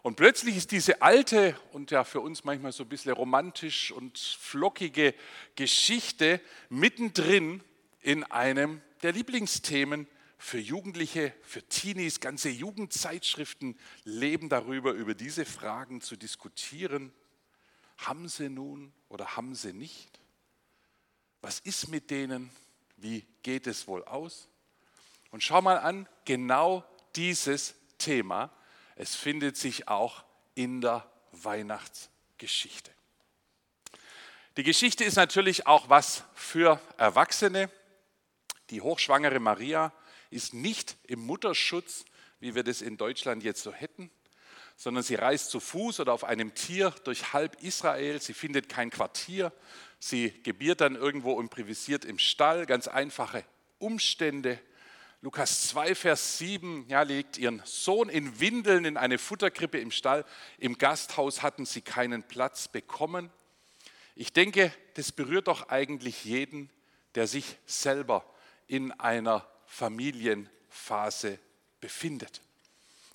Und 0.05 0.17
plötzlich 0.17 0.59
ist 0.59 0.71
diese 0.71 1.01
alte 1.01 1.59
und 1.73 1.91
ja 1.91 2.05
für 2.05 2.21
uns 2.21 2.45
manchmal 2.45 2.73
so 2.73 2.83
ein 2.83 2.91
bisschen 2.91 3.13
romantisch 3.13 3.91
und 3.91 4.19
flockige 4.19 5.15
Geschichte 5.57 6.43
mittendrin 6.69 7.65
in 8.03 8.23
einem 8.25 8.83
der 9.01 9.13
Lieblingsthemen 9.13 10.07
für 10.37 10.59
Jugendliche, 10.59 11.33
für 11.41 11.63
Teenies. 11.63 12.21
Ganze 12.21 12.51
Jugendzeitschriften 12.51 13.79
leben 14.05 14.51
darüber, 14.51 14.93
über 14.93 15.15
diese 15.15 15.47
Fragen 15.47 16.03
zu 16.03 16.17
diskutieren. 16.17 17.11
Haben 17.97 18.29
sie 18.29 18.51
nun 18.51 18.93
oder 19.09 19.39
haben 19.39 19.55
sie 19.55 19.73
nicht? 19.73 20.21
Was 21.41 21.61
ist 21.61 21.89
mit 21.89 22.11
denen? 22.11 22.51
Wie 22.99 23.25
geht 23.43 23.67
es 23.67 23.89
wohl 23.89 24.05
aus? 24.05 24.51
Und 25.31 25.43
schau 25.43 25.63
mal 25.63 25.79
an, 25.79 26.07
genau 26.27 26.85
dieses 27.17 27.75
Thema, 27.97 28.55
es 28.97 29.15
findet 29.15 29.57
sich 29.57 29.89
auch 29.89 30.25
in 30.55 30.81
der 30.81 31.09
Weihnachtsgeschichte. 31.33 32.91
Die 34.57 34.63
Geschichte 34.63 35.03
ist 35.03 35.17
natürlich 35.17 35.67
auch 35.67 35.89
was 35.89 36.23
für 36.35 36.81
Erwachsene. 36.97 37.71
Die 38.71 38.81
hochschwangere 38.81 39.41
Maria 39.41 39.93
ist 40.31 40.55
nicht 40.55 40.97
im 41.05 41.21
Mutterschutz, 41.21 42.05
wie 42.39 42.55
wir 42.55 42.63
das 42.63 42.81
in 42.81 42.97
Deutschland 42.97 43.43
jetzt 43.43 43.63
so 43.63 43.73
hätten, 43.73 44.11
sondern 44.77 45.03
sie 45.03 45.17
reist 45.17 45.51
zu 45.51 45.59
Fuß 45.59 46.01
oder 46.01 46.13
auf 46.13 46.25
einem 46.25 46.55
Tier 46.55 46.91
durch 47.05 47.33
halb 47.33 47.63
Israel. 47.63 48.21
Sie 48.21 48.35
findet 48.35 48.69
kein 48.69 48.91
Quartier. 48.91 49.53
Sie 49.99 50.31
gebiert 50.43 50.81
dann 50.81 50.95
irgendwo 50.95 51.41
improvisiert 51.41 52.05
im 52.05 52.19
Stall. 52.19 52.67
Ganz 52.67 52.87
einfache 52.87 53.45
Umstände. 53.79 54.61
Lukas 55.25 55.69
2, 55.69 55.95
Vers 55.95 56.37
7, 56.37 56.85
ja, 56.87 57.01
legt 57.01 57.39
ihren 57.39 57.63
Sohn 57.65 58.11
in 58.11 58.41
Windeln 58.41 58.85
in 58.85 58.99
eine 58.99 59.17
Futterkrippe 59.17 59.79
im 59.79 59.91
Stall. 59.91 60.23
Im 60.59 60.77
Gasthaus 60.77 61.43
hatten 61.43 61.65
sie 61.65 61.81
keinen 61.81 62.23
Platz 62.23 62.69
bekommen. 62.69 63.31
Ich 64.17 64.35
denke, 64.35 64.71
das 64.97 65.13
berührt 65.13 65.49
doch 65.49 65.71
eigentlich 65.71 66.27
jeden, 66.27 66.69
der 67.15 67.27
sich 67.27 67.57
selber 67.65 68.23
in 68.67 68.93
einer 68.93 69.49
Familienphase 69.65 71.39
befindet. 71.81 72.43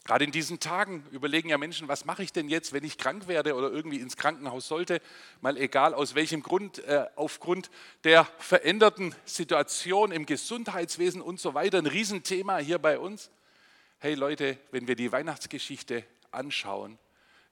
Gerade 0.06 0.26
in 0.26 0.32
diesen 0.32 0.60
Tagen 0.60 1.06
überlegen 1.12 1.50
ja 1.50 1.58
Menschen, 1.58 1.88
was 1.88 2.06
mache 2.06 2.24
ich 2.24 2.34
denn 2.34 2.50
jetzt, 2.50 2.74
wenn 2.74 2.84
ich 2.84 2.98
krank 2.98 3.28
werde 3.28 3.56
oder 3.56 3.70
irgendwie 3.70 4.00
ins 4.00 4.18
Krankenhaus 4.18 4.68
sollte, 4.68 5.02
mal 5.42 5.58
egal 5.58 5.94
aus 5.94 6.16
welchem 6.16 6.42
Grund, 6.42 6.80
äh, 6.80 7.06
aufgrund 7.16 7.70
der 8.04 8.26
veränderten 8.40 9.14
Situation 9.26 10.12
im 10.12 10.26
Gesundheitswesen 10.26 11.22
und 11.22 11.40
so 11.40 11.54
weiter, 11.54 11.78
ein 11.78 11.86
Riesenthema 11.86 12.58
hier 12.58 12.80
bei 12.80 12.98
uns. 12.98 13.30
Hey 14.00 14.16
Leute, 14.16 14.58
wenn 14.72 14.88
wir 14.88 14.96
die 14.96 15.12
Weihnachtsgeschichte 15.12 16.04
anschauen, 16.32 16.98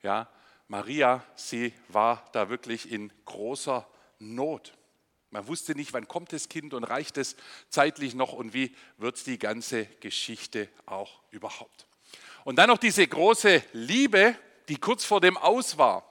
ja, 0.01 0.29
Maria, 0.67 1.23
sie 1.35 1.73
war 1.89 2.27
da 2.33 2.49
wirklich 2.49 2.91
in 2.91 3.11
großer 3.25 3.87
Not. 4.19 4.73
Man 5.29 5.47
wusste 5.47 5.75
nicht, 5.75 5.93
wann 5.93 6.07
kommt 6.07 6.33
das 6.33 6.49
Kind 6.49 6.73
und 6.73 6.83
reicht 6.83 7.17
es 7.17 7.35
zeitlich 7.69 8.15
noch 8.15 8.33
und 8.33 8.53
wie 8.53 8.75
wird 8.97 9.25
die 9.27 9.37
ganze 9.37 9.85
Geschichte 9.85 10.69
auch 10.85 11.21
überhaupt. 11.31 11.87
Und 12.47 12.55
dann 12.55 12.69
noch 12.69 12.77
diese 12.77 13.05
große 13.05 13.61
Liebe, 13.73 14.33
die 14.69 14.77
kurz 14.77 15.03
vor 15.03 15.19
dem 15.19 15.35
Aus 15.35 15.77
war. 15.77 16.05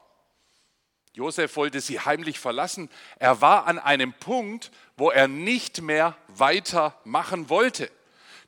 Josef 1.14 1.56
wollte 1.56 1.80
sie 1.80 1.98
heimlich 1.98 2.38
verlassen. 2.38 2.90
Er 3.18 3.40
war 3.40 3.66
an 3.66 3.78
einem 3.78 4.12
Punkt, 4.12 4.70
wo 4.98 5.10
er 5.10 5.28
nicht 5.28 5.80
mehr 5.80 6.14
weitermachen 6.28 7.48
wollte. 7.48 7.90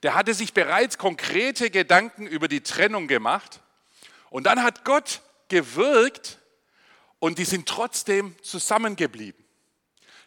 Der 0.02 0.14
hatte 0.14 0.34
sich 0.34 0.52
bereits 0.52 0.98
konkrete 0.98 1.70
Gedanken 1.70 2.26
über 2.26 2.46
die 2.46 2.60
Trennung 2.60 3.08
gemacht. 3.08 3.60
Und 4.28 4.44
dann 4.44 4.62
hat 4.62 4.84
Gott 4.84 5.22
gewirkt 5.48 6.40
und 7.20 7.38
die 7.38 7.46
sind 7.46 7.66
trotzdem 7.66 8.36
zusammengeblieben. 8.42 9.42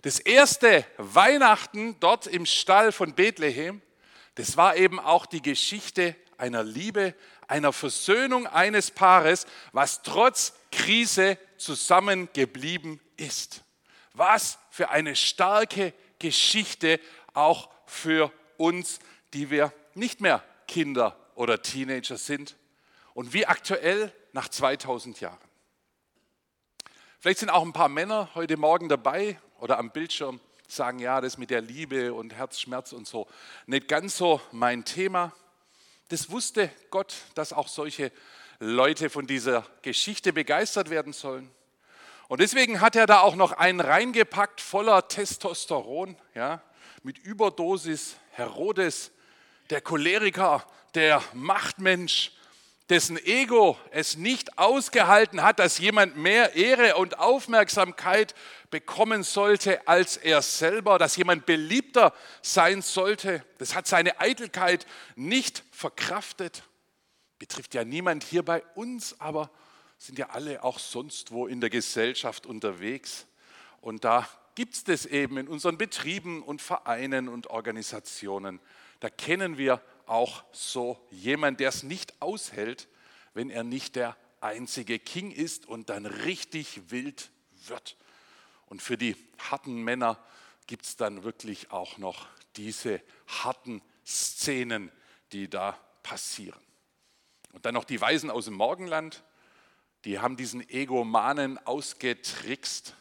Das 0.01 0.17
erste 0.19 0.83
Weihnachten 0.97 1.99
dort 1.99 2.25
im 2.25 2.47
Stall 2.47 2.91
von 2.91 3.13
Bethlehem, 3.13 3.83
das 4.33 4.57
war 4.57 4.77
eben 4.77 4.99
auch 4.99 5.27
die 5.27 5.43
Geschichte 5.43 6.15
einer 6.39 6.63
Liebe, 6.63 7.13
einer 7.51 7.73
Versöhnung 7.73 8.47
eines 8.47 8.91
Paares, 8.91 9.45
was 9.73 10.01
trotz 10.03 10.53
Krise 10.71 11.37
zusammengeblieben 11.57 13.01
ist. 13.17 13.63
Was 14.13 14.57
für 14.69 14.89
eine 14.89 15.17
starke 15.17 15.93
Geschichte 16.17 16.99
auch 17.33 17.69
für 17.85 18.31
uns, 18.55 18.99
die 19.33 19.49
wir 19.49 19.73
nicht 19.95 20.21
mehr 20.21 20.43
Kinder 20.67 21.17
oder 21.35 21.61
Teenager 21.61 22.17
sind. 22.17 22.55
Und 23.13 23.33
wie 23.33 23.45
aktuell 23.45 24.13
nach 24.31 24.47
2000 24.47 25.19
Jahren. 25.19 25.37
Vielleicht 27.19 27.39
sind 27.39 27.49
auch 27.49 27.63
ein 27.63 27.73
paar 27.73 27.89
Männer 27.89 28.29
heute 28.33 28.55
Morgen 28.55 28.87
dabei 28.87 29.37
oder 29.59 29.77
am 29.77 29.91
Bildschirm, 29.91 30.39
sagen, 30.69 30.99
ja, 30.99 31.19
das 31.19 31.37
mit 31.37 31.49
der 31.49 31.59
Liebe 31.59 32.13
und 32.13 32.33
Herzschmerz 32.33 32.93
und 32.93 33.05
so, 33.05 33.27
nicht 33.65 33.89
ganz 33.89 34.15
so 34.15 34.39
mein 34.53 34.85
Thema. 34.85 35.33
Das 36.11 36.29
wusste 36.29 36.69
Gott, 36.89 37.15
dass 37.35 37.53
auch 37.53 37.69
solche 37.69 38.11
Leute 38.59 39.09
von 39.09 39.27
dieser 39.27 39.65
Geschichte 39.81 40.33
begeistert 40.33 40.89
werden 40.89 41.13
sollen. 41.13 41.49
Und 42.27 42.41
deswegen 42.41 42.81
hat 42.81 42.97
er 42.97 43.05
da 43.05 43.21
auch 43.21 43.35
noch 43.35 43.53
einen 43.53 43.79
reingepackt 43.79 44.59
voller 44.59 45.07
Testosteron, 45.07 46.17
ja, 46.35 46.61
mit 47.03 47.17
Überdosis 47.17 48.17
Herodes, 48.31 49.11
der 49.69 49.79
Choleriker, 49.79 50.67
der 50.95 51.23
Machtmensch, 51.31 52.33
dessen 52.91 53.17
Ego 53.25 53.77
es 53.91 54.17
nicht 54.17 54.57
ausgehalten 54.57 55.43
hat, 55.43 55.59
dass 55.59 55.77
jemand 55.77 56.17
mehr 56.17 56.55
Ehre 56.55 56.97
und 56.97 57.19
Aufmerksamkeit 57.19 58.35
bekommen 58.69 59.23
sollte 59.23 59.87
als 59.87 60.17
er 60.17 60.41
selber, 60.41 60.99
dass 60.99 61.15
jemand 61.15 61.45
beliebter 61.45 62.13
sein 62.41 62.81
sollte. 62.81 63.45
Das 63.59 63.75
hat 63.75 63.87
seine 63.87 64.19
Eitelkeit 64.19 64.85
nicht 65.15 65.63
verkraftet. 65.71 66.63
Betrifft 67.39 67.73
ja 67.75 67.85
niemand 67.85 68.25
hier 68.25 68.43
bei 68.43 68.61
uns, 68.75 69.15
aber 69.21 69.49
sind 69.97 70.19
ja 70.19 70.29
alle 70.31 70.61
auch 70.61 70.77
sonst 70.77 71.31
wo 71.31 71.47
in 71.47 71.61
der 71.61 71.69
Gesellschaft 71.69 72.45
unterwegs. 72.45 73.25
Und 73.79 74.03
da 74.03 74.27
gibt 74.55 74.73
es 74.73 74.83
das 74.83 75.05
eben 75.05 75.37
in 75.37 75.47
unseren 75.47 75.77
Betrieben 75.77 76.43
und 76.43 76.61
Vereinen 76.61 77.29
und 77.29 77.47
Organisationen. 77.47 78.59
Da 78.99 79.09
kennen 79.09 79.57
wir 79.57 79.81
auch 80.11 80.43
so 80.51 80.99
jemand, 81.09 81.61
der 81.61 81.69
es 81.69 81.83
nicht 81.83 82.21
aushält, 82.21 82.89
wenn 83.33 83.49
er 83.49 83.63
nicht 83.63 83.95
der 83.95 84.17
einzige 84.41 84.99
King 84.99 85.31
ist 85.31 85.65
und 85.65 85.89
dann 85.89 86.05
richtig 86.05 86.91
wild 86.91 87.31
wird. 87.67 87.95
Und 88.65 88.81
für 88.81 88.97
die 88.97 89.15
harten 89.37 89.81
Männer 89.81 90.21
gibt 90.67 90.85
es 90.85 90.97
dann 90.97 91.23
wirklich 91.23 91.71
auch 91.71 91.97
noch 91.97 92.27
diese 92.57 93.01
harten 93.27 93.81
Szenen, 94.05 94.91
die 95.31 95.49
da 95.49 95.79
passieren. 96.03 96.61
Und 97.53 97.65
dann 97.65 97.73
noch 97.73 97.85
die 97.85 98.01
Weisen 98.01 98.29
aus 98.29 98.45
dem 98.45 98.55
Morgenland. 98.55 99.23
die 100.03 100.19
haben 100.19 100.35
diesen 100.35 100.67
Egomanen 100.67 101.57
ausgetrickst. 101.59 102.95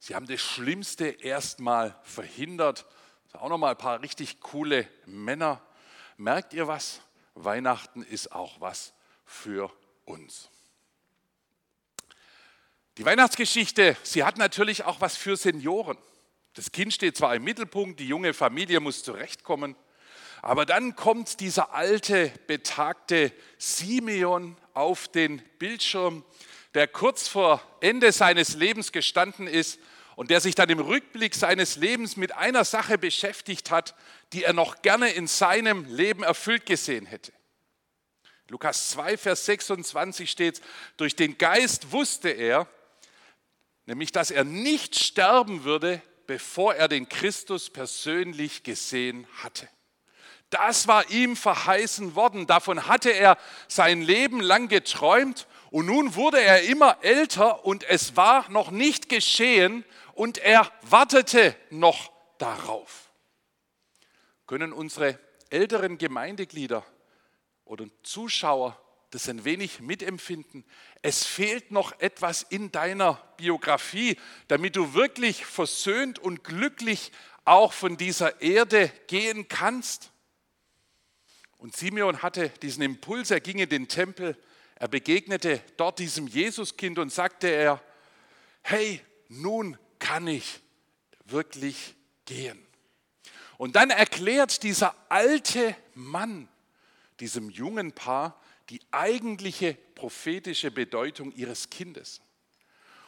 Sie 0.00 0.14
haben 0.14 0.26
das 0.26 0.40
Schlimmste 0.40 1.06
erstmal 1.06 1.96
verhindert. 2.02 2.84
Auch 3.32 3.48
noch 3.48 3.58
mal 3.58 3.70
ein 3.70 3.78
paar 3.78 4.02
richtig 4.02 4.40
coole 4.40 4.88
Männer. 5.06 5.62
Merkt 6.22 6.54
ihr 6.54 6.68
was? 6.68 7.00
Weihnachten 7.34 8.04
ist 8.04 8.30
auch 8.30 8.60
was 8.60 8.92
für 9.24 9.72
uns. 10.04 10.50
Die 12.96 13.04
Weihnachtsgeschichte, 13.04 13.96
sie 14.04 14.22
hat 14.22 14.38
natürlich 14.38 14.84
auch 14.84 15.00
was 15.00 15.16
für 15.16 15.36
Senioren. 15.36 15.98
Das 16.54 16.70
Kind 16.70 16.94
steht 16.94 17.16
zwar 17.16 17.34
im 17.34 17.42
Mittelpunkt, 17.42 17.98
die 17.98 18.06
junge 18.06 18.34
Familie 18.34 18.78
muss 18.78 19.02
zurechtkommen, 19.02 19.74
aber 20.42 20.64
dann 20.64 20.94
kommt 20.94 21.40
dieser 21.40 21.74
alte, 21.74 22.30
betagte 22.46 23.32
Simeon 23.58 24.56
auf 24.74 25.08
den 25.08 25.42
Bildschirm, 25.58 26.24
der 26.74 26.86
kurz 26.86 27.26
vor 27.26 27.60
Ende 27.80 28.12
seines 28.12 28.54
Lebens 28.54 28.92
gestanden 28.92 29.48
ist 29.48 29.80
und 30.22 30.30
der 30.30 30.40
sich 30.40 30.54
dann 30.54 30.70
im 30.70 30.78
Rückblick 30.78 31.34
seines 31.34 31.74
Lebens 31.74 32.16
mit 32.16 32.30
einer 32.36 32.64
Sache 32.64 32.96
beschäftigt 32.96 33.72
hat, 33.72 33.96
die 34.32 34.44
er 34.44 34.52
noch 34.52 34.80
gerne 34.80 35.10
in 35.10 35.26
seinem 35.26 35.84
Leben 35.86 36.22
erfüllt 36.22 36.64
gesehen 36.64 37.06
hätte. 37.06 37.32
Lukas 38.46 38.90
2, 38.90 39.16
Vers 39.16 39.46
26 39.46 40.30
steht, 40.30 40.62
durch 40.96 41.16
den 41.16 41.38
Geist 41.38 41.90
wusste 41.90 42.28
er, 42.28 42.68
nämlich 43.86 44.12
dass 44.12 44.30
er 44.30 44.44
nicht 44.44 44.96
sterben 44.96 45.64
würde, 45.64 46.00
bevor 46.28 46.76
er 46.76 46.86
den 46.86 47.08
Christus 47.08 47.68
persönlich 47.68 48.62
gesehen 48.62 49.26
hatte. 49.42 49.68
Das 50.50 50.86
war 50.86 51.10
ihm 51.10 51.34
verheißen 51.34 52.14
worden, 52.14 52.46
davon 52.46 52.86
hatte 52.86 53.10
er 53.10 53.38
sein 53.66 54.02
Leben 54.02 54.38
lang 54.38 54.68
geträumt 54.68 55.48
und 55.72 55.86
nun 55.86 56.14
wurde 56.14 56.40
er 56.40 56.62
immer 56.62 56.98
älter 57.02 57.64
und 57.64 57.82
es 57.82 58.16
war 58.16 58.48
noch 58.50 58.70
nicht 58.70 59.08
geschehen 59.08 59.84
und 60.14 60.38
er 60.38 60.70
wartete 60.82 61.56
noch 61.70 62.12
darauf. 62.38 63.12
Können 64.46 64.72
unsere 64.72 65.18
älteren 65.50 65.98
Gemeindeglieder 65.98 66.84
oder 67.64 67.86
Zuschauer 68.02 68.78
das 69.12 69.28
ein 69.28 69.44
wenig 69.44 69.80
mitempfinden. 69.80 70.64
Es 71.02 71.24
fehlt 71.24 71.70
noch 71.70 71.98
etwas 72.00 72.42
in 72.42 72.72
deiner 72.72 73.14
Biografie, 73.36 74.18
damit 74.48 74.74
du 74.74 74.94
wirklich 74.94 75.44
versöhnt 75.44 76.18
und 76.18 76.44
glücklich 76.44 77.12
auch 77.44 77.72
von 77.72 77.96
dieser 77.96 78.40
Erde 78.40 78.90
gehen 79.08 79.48
kannst. 79.48 80.10
Und 81.58 81.76
Simeon 81.76 82.22
hatte 82.22 82.48
diesen 82.62 82.82
Impuls, 82.82 83.30
er 83.30 83.40
ging 83.40 83.58
in 83.58 83.68
den 83.68 83.86
Tempel, 83.86 84.36
er 84.76 84.88
begegnete 84.88 85.60
dort 85.76 85.98
diesem 85.98 86.26
Jesuskind 86.26 86.98
und 86.98 87.12
sagte 87.12 87.48
er, 87.48 87.82
hey, 88.62 89.00
nun 89.28 89.78
kann 90.02 90.26
ich 90.26 90.60
wirklich 91.26 91.94
gehen. 92.24 92.60
Und 93.56 93.76
dann 93.76 93.90
erklärt 93.90 94.64
dieser 94.64 94.96
alte 95.08 95.76
Mann 95.94 96.48
diesem 97.20 97.50
jungen 97.50 97.92
Paar, 97.92 98.36
die 98.68 98.80
eigentliche 98.90 99.74
prophetische 99.94 100.72
Bedeutung 100.72 101.30
ihres 101.32 101.70
Kindes. 101.70 102.20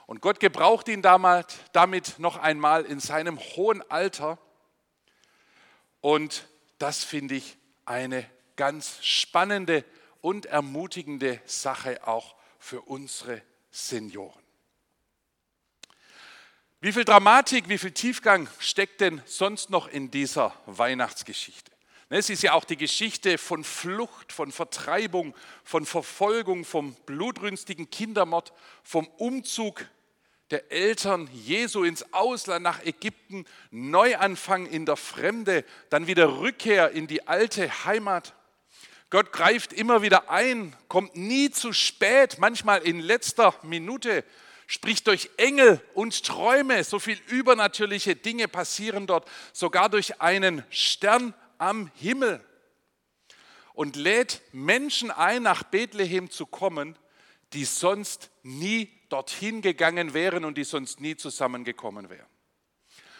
Und 0.06 0.20
Gott 0.20 0.38
gebraucht 0.38 0.86
ihn 0.86 1.02
damals, 1.02 1.56
damit 1.72 2.20
noch 2.20 2.36
einmal 2.36 2.84
in 2.84 3.00
seinem 3.00 3.40
hohen 3.40 3.82
Alter. 3.90 4.38
Und 6.00 6.46
das 6.78 7.02
finde 7.02 7.34
ich 7.34 7.56
eine 7.86 8.24
ganz 8.54 9.04
spannende 9.04 9.84
und 10.20 10.46
ermutigende 10.46 11.40
Sache 11.44 12.06
auch 12.06 12.36
für 12.60 12.82
unsere 12.82 13.42
Senioren. 13.72 14.43
Wie 16.84 16.92
viel 16.92 17.06
Dramatik, 17.06 17.70
wie 17.70 17.78
viel 17.78 17.92
Tiefgang 17.92 18.46
steckt 18.58 19.00
denn 19.00 19.22
sonst 19.24 19.70
noch 19.70 19.88
in 19.88 20.10
dieser 20.10 20.52
Weihnachtsgeschichte? 20.66 21.72
Ne, 22.10 22.18
es 22.18 22.28
ist 22.28 22.42
ja 22.42 22.52
auch 22.52 22.64
die 22.64 22.76
Geschichte 22.76 23.38
von 23.38 23.64
Flucht, 23.64 24.34
von 24.34 24.52
Vertreibung, 24.52 25.34
von 25.64 25.86
Verfolgung, 25.86 26.66
vom 26.66 26.94
blutrünstigen 27.06 27.88
Kindermord, 27.88 28.52
vom 28.82 29.06
Umzug 29.16 29.86
der 30.50 30.70
Eltern 30.70 31.30
Jesu 31.32 31.84
ins 31.84 32.12
Ausland 32.12 32.62
nach 32.62 32.84
Ägypten, 32.84 33.46
Neuanfang 33.70 34.66
in 34.66 34.84
der 34.84 34.96
Fremde, 34.96 35.64
dann 35.88 36.06
wieder 36.06 36.38
Rückkehr 36.40 36.90
in 36.90 37.06
die 37.06 37.26
alte 37.26 37.86
Heimat. 37.86 38.34
Gott 39.08 39.32
greift 39.32 39.72
immer 39.72 40.02
wieder 40.02 40.28
ein, 40.28 40.76
kommt 40.88 41.16
nie 41.16 41.50
zu 41.50 41.72
spät, 41.72 42.36
manchmal 42.38 42.82
in 42.82 43.00
letzter 43.00 43.54
Minute, 43.62 44.22
spricht 44.66 45.06
durch 45.06 45.30
Engel 45.36 45.80
und 45.94 46.24
Träume. 46.24 46.82
So 46.84 46.98
viel 46.98 47.18
übernatürliche 47.28 48.16
Dinge 48.16 48.48
passieren 48.48 49.06
dort, 49.06 49.28
sogar 49.52 49.88
durch 49.88 50.20
einen 50.20 50.64
Stern 50.70 51.34
am 51.58 51.90
Himmel 51.96 52.44
und 53.74 53.96
lädt 53.96 54.42
Menschen 54.52 55.10
ein, 55.10 55.42
nach 55.42 55.64
Bethlehem 55.64 56.30
zu 56.30 56.46
kommen, 56.46 56.96
die 57.52 57.64
sonst 57.64 58.30
nie 58.42 58.90
dorthin 59.08 59.62
gegangen 59.62 60.14
wären 60.14 60.44
und 60.44 60.56
die 60.58 60.64
sonst 60.64 61.00
nie 61.00 61.16
zusammengekommen 61.16 62.10
wären. 62.10 62.26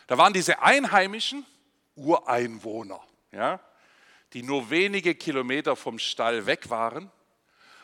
Da 0.07 0.19
waren 0.19 0.33
diese 0.33 0.61
Einheimischen, 0.63 1.47
Ureinwohner, 1.95 3.01
ja, 3.33 3.61
die 4.33 4.43
nur 4.43 4.71
wenige 4.71 5.15
Kilometer 5.15 5.77
vom 5.77 5.99
Stall 5.99 6.47
weg 6.47 6.71
waren. 6.71 7.11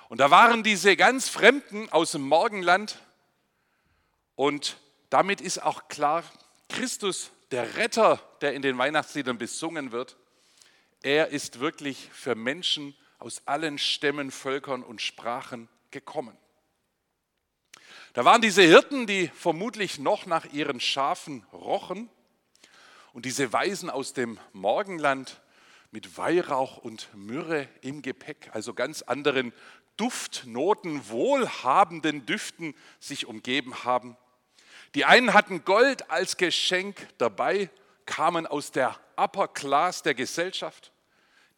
Und 0.09 0.19
da 0.19 0.31
waren 0.31 0.65
diese 0.65 0.97
ganz 0.97 1.29
Fremden 1.29 1.89
aus 1.91 2.13
dem 2.13 2.23
Morgenland. 2.23 2.99
Und 4.41 4.79
damit 5.11 5.43
ist 5.43 5.63
auch 5.63 5.89
klar, 5.89 6.25
Christus, 6.71 7.31
der 7.51 7.77
Retter, 7.77 8.19
der 8.41 8.55
in 8.55 8.63
den 8.63 8.79
Weihnachtsliedern 8.79 9.37
besungen 9.37 9.93
wird, 9.93 10.17
er 11.03 11.29
ist 11.29 11.61
wirklich 11.61 12.09
für 12.11 12.35
Menschen 12.35 12.97
aus 13.19 13.43
allen 13.45 13.77
Stämmen, 13.77 14.31
Völkern 14.31 14.83
und 14.83 15.03
Sprachen 15.03 15.69
gekommen. 15.91 16.35
Da 18.15 18.25
waren 18.25 18.41
diese 18.41 18.63
Hirten, 18.63 19.07
die 19.07 19.29
vermutlich 19.29 19.99
noch 19.99 20.25
nach 20.25 20.47
ihren 20.55 20.81
Schafen 20.81 21.45
rochen 21.53 22.09
und 23.13 23.27
diese 23.27 23.53
Weisen 23.53 23.91
aus 23.91 24.15
dem 24.15 24.41
Morgenland 24.55 25.43
mit 25.91 26.17
Weihrauch 26.17 26.79
und 26.79 27.11
Myrrhe 27.13 27.69
im 27.83 28.01
Gepäck, 28.01 28.49
also 28.55 28.73
ganz 28.73 29.03
anderen 29.03 29.53
Duftnoten, 29.99 31.11
wohlhabenden 31.11 32.25
Düften 32.25 32.75
sich 33.01 33.27
umgeben 33.27 33.85
haben. 33.85 34.17
Die 34.95 35.05
einen 35.05 35.35
hatten 35.35 35.65
Gold 35.65 36.11
als 36.11 36.37
Geschenk 36.37 37.09
dabei, 37.19 37.71
kamen 38.07 38.47
aus 38.47 38.73
der 38.73 38.99
Upper 39.17 39.49
Class 39.49 40.03
der 40.03 40.15
Gesellschaft. 40.15 40.91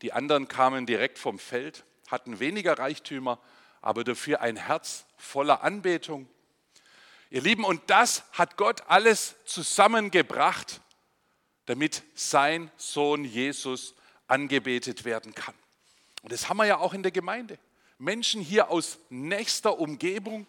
Die 0.02 0.12
anderen 0.12 0.48
kamen 0.48 0.84
direkt 0.84 1.18
vom 1.18 1.38
Feld, 1.38 1.84
hatten 2.08 2.40
weniger 2.40 2.78
Reichtümer, 2.78 3.38
aber 3.80 4.04
dafür 4.04 4.42
ein 4.42 4.56
Herz 4.56 5.06
voller 5.16 5.62
Anbetung. 5.62 6.28
Ihr 7.30 7.40
Lieben, 7.40 7.64
und 7.64 7.88
das 7.88 8.24
hat 8.32 8.58
Gott 8.58 8.82
alles 8.88 9.36
zusammengebracht, 9.46 10.82
damit 11.64 12.02
sein 12.14 12.70
Sohn 12.76 13.24
Jesus 13.24 13.94
angebetet 14.26 15.06
werden 15.06 15.34
kann. 15.34 15.54
Und 16.22 16.32
das 16.32 16.48
haben 16.48 16.58
wir 16.58 16.66
ja 16.66 16.78
auch 16.78 16.92
in 16.92 17.02
der 17.02 17.12
Gemeinde. 17.12 17.58
Menschen 17.98 18.42
hier 18.42 18.68
aus 18.68 18.98
nächster 19.08 19.78
Umgebung 19.78 20.46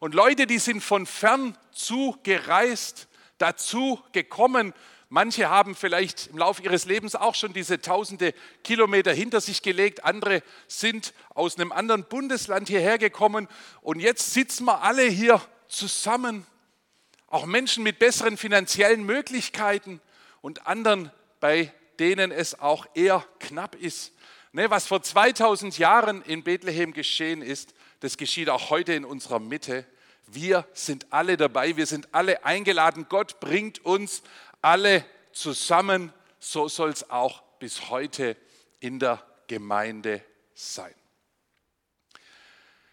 und 0.00 0.14
Leute, 0.14 0.46
die 0.46 0.58
sind 0.58 0.82
von 0.82 1.06
fern 1.06 1.56
zugereist, 1.72 3.08
dazu 3.38 4.00
gekommen. 4.12 4.74
Manche 5.08 5.48
haben 5.48 5.74
vielleicht 5.74 6.28
im 6.28 6.38
Laufe 6.38 6.62
ihres 6.62 6.84
Lebens 6.84 7.14
auch 7.14 7.34
schon 7.34 7.52
diese 7.52 7.80
tausende 7.80 8.34
Kilometer 8.62 9.12
hinter 9.12 9.40
sich 9.40 9.62
gelegt. 9.62 10.04
Andere 10.04 10.42
sind 10.66 11.14
aus 11.34 11.58
einem 11.58 11.72
anderen 11.72 12.04
Bundesland 12.04 12.68
hierher 12.68 12.98
gekommen. 12.98 13.48
Und 13.80 14.00
jetzt 14.00 14.34
sitzen 14.34 14.66
wir 14.66 14.82
alle 14.82 15.04
hier 15.04 15.40
zusammen. 15.66 16.46
Auch 17.26 17.46
Menschen 17.46 17.82
mit 17.82 17.98
besseren 17.98 18.36
finanziellen 18.36 19.02
Möglichkeiten 19.04 20.00
und 20.42 20.66
anderen, 20.66 21.10
bei 21.40 21.72
denen 21.98 22.30
es 22.30 22.60
auch 22.60 22.86
eher 22.94 23.24
knapp 23.40 23.74
ist. 23.74 24.12
Ne, 24.52 24.70
was 24.70 24.86
vor 24.86 25.02
2000 25.02 25.76
Jahren 25.78 26.22
in 26.22 26.42
Bethlehem 26.42 26.92
geschehen 26.92 27.42
ist, 27.42 27.74
das 28.00 28.16
geschieht 28.16 28.48
auch 28.48 28.70
heute 28.70 28.92
in 28.94 29.04
unserer 29.04 29.38
Mitte. 29.38 29.86
Wir 30.26 30.66
sind 30.72 31.06
alle 31.10 31.36
dabei, 31.36 31.76
wir 31.76 31.86
sind 31.86 32.08
alle 32.12 32.44
eingeladen. 32.44 33.06
Gott 33.08 33.40
bringt 33.40 33.84
uns 33.84 34.22
alle 34.62 35.04
zusammen. 35.32 36.12
So 36.38 36.68
soll 36.68 36.90
es 36.90 37.10
auch 37.10 37.42
bis 37.58 37.90
heute 37.90 38.36
in 38.80 38.98
der 38.98 39.24
Gemeinde 39.46 40.22
sein. 40.54 40.94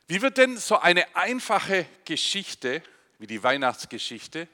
Wie 0.08 0.22
wird 0.22 0.38
denn 0.38 0.58
so 0.58 0.78
eine 0.78 1.16
einfache 1.16 1.86
Geschichte 2.06 2.84
wie 3.18 3.28
die 3.28 3.44
Weihnachtsgeschichte, 3.44 4.48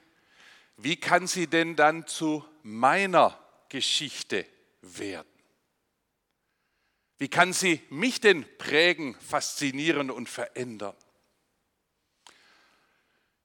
wie 0.77 0.95
kann 0.95 1.27
sie 1.27 1.47
denn 1.47 1.75
dann 1.75 2.07
zu 2.07 2.45
meiner 2.63 3.37
Geschichte 3.69 4.45
werden? 4.81 5.30
Wie 7.21 7.29
kann 7.29 7.53
sie 7.53 7.79
mich 7.91 8.19
denn 8.19 8.47
prägen, 8.57 9.15
faszinieren 9.21 10.09
und 10.09 10.27
verändern? 10.27 10.95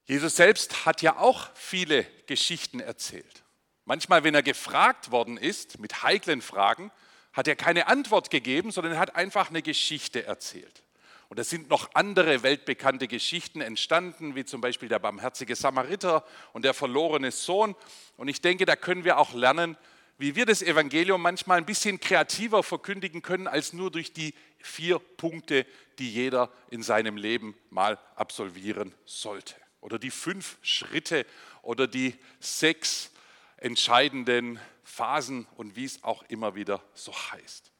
Jesus 0.05 0.35
selbst 0.35 0.87
hat 0.87 1.03
ja 1.03 1.17
auch 1.17 1.47
viele 1.53 2.03
Geschichten 2.25 2.79
erzählt. 2.79 3.43
Manchmal, 3.85 4.23
wenn 4.23 4.33
er 4.33 4.41
gefragt 4.41 5.11
worden 5.11 5.37
ist 5.37 5.77
mit 5.77 6.01
heiklen 6.01 6.41
Fragen, 6.41 6.91
hat 7.33 7.47
er 7.47 7.55
keine 7.55 7.85
Antwort 7.85 8.31
gegeben, 8.31 8.71
sondern 8.71 8.93
er 8.93 8.99
hat 8.99 9.15
einfach 9.15 9.51
eine 9.51 9.61
Geschichte 9.61 10.25
erzählt. 10.25 10.81
Und 11.29 11.37
es 11.37 11.51
sind 11.51 11.69
noch 11.69 11.93
andere 11.93 12.41
weltbekannte 12.41 13.07
Geschichten 13.07 13.61
entstanden, 13.61 14.33
wie 14.33 14.43
zum 14.43 14.59
Beispiel 14.59 14.89
der 14.89 14.97
barmherzige 14.97 15.55
Samariter 15.55 16.25
und 16.51 16.65
der 16.65 16.73
verlorene 16.73 17.29
Sohn. 17.29 17.75
Und 18.15 18.27
ich 18.27 18.41
denke, 18.41 18.65
da 18.65 18.75
können 18.75 19.03
wir 19.03 19.19
auch 19.19 19.35
lernen, 19.35 19.77
wie 20.17 20.35
wir 20.35 20.45
das 20.45 20.61
Evangelium 20.61 21.21
manchmal 21.21 21.59
ein 21.59 21.65
bisschen 21.65 21.99
kreativer 21.99 22.63
verkündigen 22.63 23.21
können, 23.21 23.47
als 23.47 23.73
nur 23.73 23.91
durch 23.91 24.13
die 24.13 24.33
vier 24.59 24.99
Punkte, 24.99 25.65
die 25.99 26.11
jeder 26.11 26.51
in 26.69 26.81
seinem 26.81 27.17
Leben 27.17 27.55
mal 27.69 27.99
absolvieren 28.15 28.93
sollte. 29.05 29.55
Oder 29.81 29.99
die 29.99 30.11
fünf 30.11 30.57
Schritte 30.61 31.25
oder 31.61 31.87
die 31.87 32.15
sechs 32.39 33.11
entscheidenden 33.57 34.59
Phasen 34.83 35.47
und 35.55 35.75
wie 35.75 35.85
es 35.85 36.03
auch 36.03 36.23
immer 36.23 36.55
wieder 36.55 36.83
so 36.93 37.13
heißt. 37.13 37.71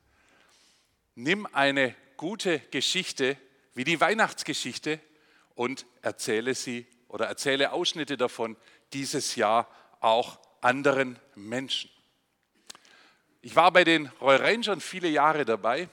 Nimm 1.16 1.48
eine 1.48 1.96
gute 2.18 2.60
Geschichte 2.72 3.38
wie 3.74 3.84
die 3.84 4.00
Weihnachtsgeschichte 4.00 5.00
und 5.56 5.86
erzähle 6.02 6.54
sie 6.54 6.86
oder 7.08 7.26
erzähle 7.26 7.72
Ausschnitte 7.72 8.18
davon 8.18 8.56
dieses 8.94 9.36
Jahr 9.36 9.68
auch 10.00 10.40
anderen 10.62 11.20
Menschen. 11.36 11.90
Ich 13.42 13.56
war 13.56 13.72
bei 13.72 13.84
den 13.84 14.08
Royal 14.20 14.42
Rangers 14.42 14.84
viele 14.84 15.08
Jahre 15.08 15.46
dabei 15.46 15.90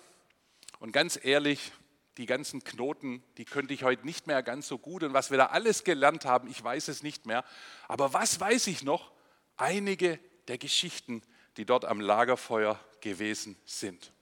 und 0.79 0.93
ganz 0.93 1.19
ehrlich, 1.23 1.73
die 2.17 2.27
ganzen 2.27 2.65
Knoten, 2.65 3.23
die 3.37 3.45
könnte 3.45 3.75
ich 3.75 3.83
heute 3.83 4.07
nicht 4.07 4.27
mehr 4.27 4.43
ganz 4.43 4.67
so 4.67 4.79
gut 4.79 5.03
und 5.03 5.13
was 5.13 5.31
wir 5.31 5.37
da 5.37 5.47
alles 5.47 5.85
gelernt 5.85 6.25
haben, 6.25 6.49
ich 6.49 6.63
weiß 6.63 6.89
es 6.89 7.03
nicht 7.03 7.27
mehr. 7.27 7.45
Aber 7.87 8.13
was 8.15 8.41
weiß 8.41 8.69
ich 8.69 8.83
noch? 8.83 9.13
Einige 9.57 10.19
der 10.49 10.59
Geschichten, 10.59 11.23
die 11.57 11.67
dort 11.67 11.85
am 11.85 12.01
Lagerfeuer 12.01 12.81
gewesen 13.01 13.57
sind. 13.67 14.13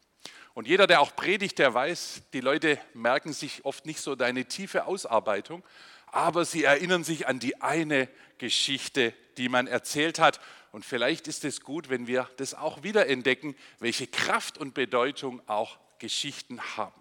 Und 0.54 0.66
jeder, 0.66 0.86
der 0.86 1.00
auch 1.00 1.14
predigt, 1.14 1.58
der 1.58 1.72
weiß, 1.72 2.22
die 2.32 2.40
Leute 2.40 2.78
merken 2.92 3.32
sich 3.32 3.64
oft 3.64 3.86
nicht 3.86 4.00
so 4.00 4.16
deine 4.16 4.46
tiefe 4.46 4.86
Ausarbeitung, 4.86 5.62
aber 6.06 6.44
sie 6.44 6.64
erinnern 6.64 7.04
sich 7.04 7.26
an 7.28 7.38
die 7.38 7.62
eine 7.62 8.08
Geschichte, 8.38 9.14
die 9.36 9.48
man 9.48 9.66
erzählt 9.66 10.18
hat. 10.18 10.40
Und 10.72 10.86
vielleicht 10.86 11.28
ist 11.28 11.44
es 11.44 11.60
gut, 11.60 11.90
wenn 11.90 12.06
wir 12.06 12.28
das 12.38 12.54
auch 12.54 12.82
wieder 12.82 13.06
entdecken, 13.06 13.54
welche 13.78 14.06
Kraft 14.06 14.56
und 14.56 14.72
Bedeutung 14.72 15.46
auch 15.46 15.78
Geschichten 15.98 16.60
haben. 16.76 17.00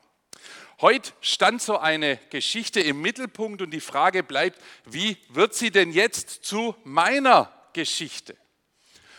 Heute 0.81 1.13
stand 1.21 1.62
so 1.62 1.77
eine 1.77 2.17
Geschichte 2.29 2.81
im 2.81 3.01
Mittelpunkt 3.01 3.62
und 3.62 3.71
die 3.71 3.79
Frage 3.79 4.23
bleibt, 4.23 4.62
wie 4.86 5.17
wird 5.29 5.53
sie 5.53 5.71
denn 5.71 5.91
jetzt 5.91 6.43
zu 6.43 6.75
meiner 6.84 7.51
Geschichte? 7.73 8.36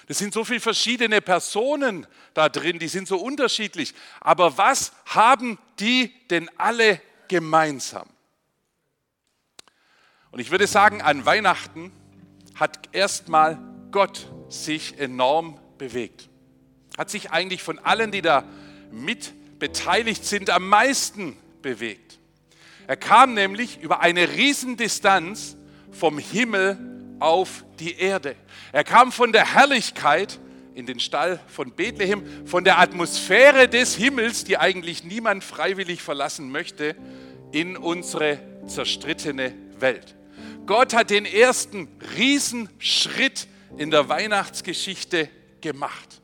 Es 0.07 0.19
sind 0.19 0.35
so 0.35 0.45
viele 0.45 0.61
verschiedene 0.61 1.23
Personen 1.23 2.07
da 2.35 2.49
drin, 2.49 2.79
die 2.79 2.89
sind 2.89 3.09
so 3.09 3.17
unterschiedlich. 3.17 3.95
Aber 4.21 4.59
was 4.59 4.93
haben 5.07 5.59
die 5.79 6.13
denn 6.29 6.51
alle 6.59 7.01
gemeinsam? 7.29 8.09
Und 10.31 10.41
ich 10.41 10.51
würde 10.51 10.67
sagen, 10.67 11.01
an 11.01 11.25
Weihnachten 11.25 11.93
hat 12.57 12.95
erstmal 12.95 13.59
Gott 13.91 14.31
sich 14.53 14.99
enorm 14.99 15.59
bewegt. 15.79 16.29
Hat 16.97 17.11
sich 17.11 17.31
eigentlich 17.31 17.63
von 17.63 17.79
allen, 17.79 18.11
die 18.11 18.23
da 18.23 18.45
mit 18.91 19.33
beteiligt 19.59 20.25
sind, 20.25 20.51
am 20.51 20.69
meisten 20.69 21.37
bewegt. 21.63 22.19
Er 22.87 22.97
kam 22.97 23.35
nämlich 23.35 23.81
über 23.81 24.01
eine 24.01 24.29
Riesendistanz 24.29 25.57
vom 25.91 26.19
Himmel 26.19 26.79
auf 27.21 27.65
die 27.79 27.95
Erde. 27.97 28.35
Er 28.73 28.85
kam 28.85 29.13
von 29.13 29.33
der 29.33 29.55
Herrlichkeit 29.55 30.39
in 30.75 30.87
den 30.87 31.01
Stall 31.01 31.39
von 31.47 31.73
Bethlehem, 31.73 32.25
von 32.47 32.65
der 32.65 32.79
Atmosphäre 32.79 33.69
des 33.69 33.95
Himmels, 33.95 34.45
die 34.45 34.59
eigentlich 34.59 35.05
niemand 35.05 35.45
freiwillig 35.45 36.03
verlassen 36.03 36.51
möchte, 36.51 36.97
in 37.53 37.77
unsere 37.77 38.39
zerstrittene 38.67 39.55
Welt. 39.79 40.17
Gott 40.67 40.95
hat 40.95 41.11
den 41.11 41.27
ersten 41.27 41.89
Riesenschritt 42.17 43.47
in 43.77 43.91
der 43.91 44.09
Weihnachtsgeschichte 44.09 45.29
gemacht. 45.61 46.21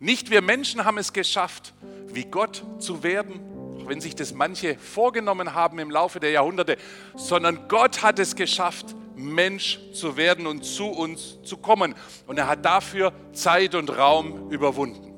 Nicht 0.00 0.30
wir 0.30 0.42
Menschen 0.42 0.84
haben 0.84 0.98
es 0.98 1.12
geschafft, 1.12 1.74
wie 2.06 2.24
Gott 2.24 2.62
zu 2.78 3.02
werden, 3.02 3.40
auch 3.80 3.88
wenn 3.88 4.00
sich 4.00 4.14
das 4.14 4.32
manche 4.32 4.78
vorgenommen 4.78 5.54
haben 5.54 5.78
im 5.78 5.90
Laufe 5.90 6.20
der 6.20 6.30
Jahrhunderte, 6.30 6.76
sondern 7.16 7.68
Gott 7.68 8.02
hat 8.02 8.18
es 8.18 8.36
geschafft, 8.36 8.94
Mensch 9.16 9.80
zu 9.92 10.16
werden 10.16 10.46
und 10.46 10.64
zu 10.64 10.86
uns 10.86 11.42
zu 11.42 11.56
kommen. 11.56 11.94
Und 12.26 12.38
er 12.38 12.46
hat 12.46 12.64
dafür 12.64 13.12
Zeit 13.32 13.74
und 13.74 13.96
Raum 13.96 14.50
überwunden. 14.50 15.12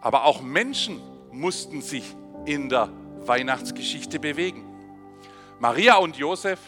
Aber 0.00 0.24
auch 0.24 0.40
Menschen 0.40 1.00
mussten 1.30 1.82
sich 1.82 2.04
in 2.46 2.70
der 2.70 2.88
Weihnachtsgeschichte 3.20 4.18
bewegen. 4.18 4.64
Maria 5.58 5.96
und 5.96 6.16
Josef 6.16 6.58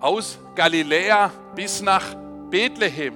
aus 0.00 0.38
Galiläa 0.56 1.30
bis 1.54 1.80
nach 1.82 2.16
Bethlehem. 2.50 3.14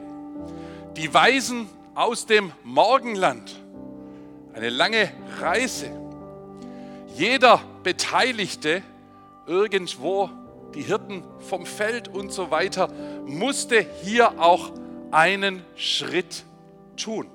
Die 0.97 1.13
Weisen 1.13 1.69
aus 1.95 2.27
dem 2.27 2.53
Morgenland. 2.65 3.55
Eine 4.53 4.71
lange 4.71 5.11
Reise. 5.41 5.91
Jeder 7.15 7.61
Beteiligte 7.83 8.83
irgendwo 9.47 10.31
die 10.75 10.83
Hirten 10.83 11.25
vom 11.41 11.67
Feld 11.67 12.09
und 12.09 12.33
so 12.33 12.51
weiter, 12.51 12.89
musste 13.27 13.85
hier 14.03 14.41
auch 14.41 14.73
einen 15.11 15.65
Schritt 15.75 16.45
tun. 16.97 17.27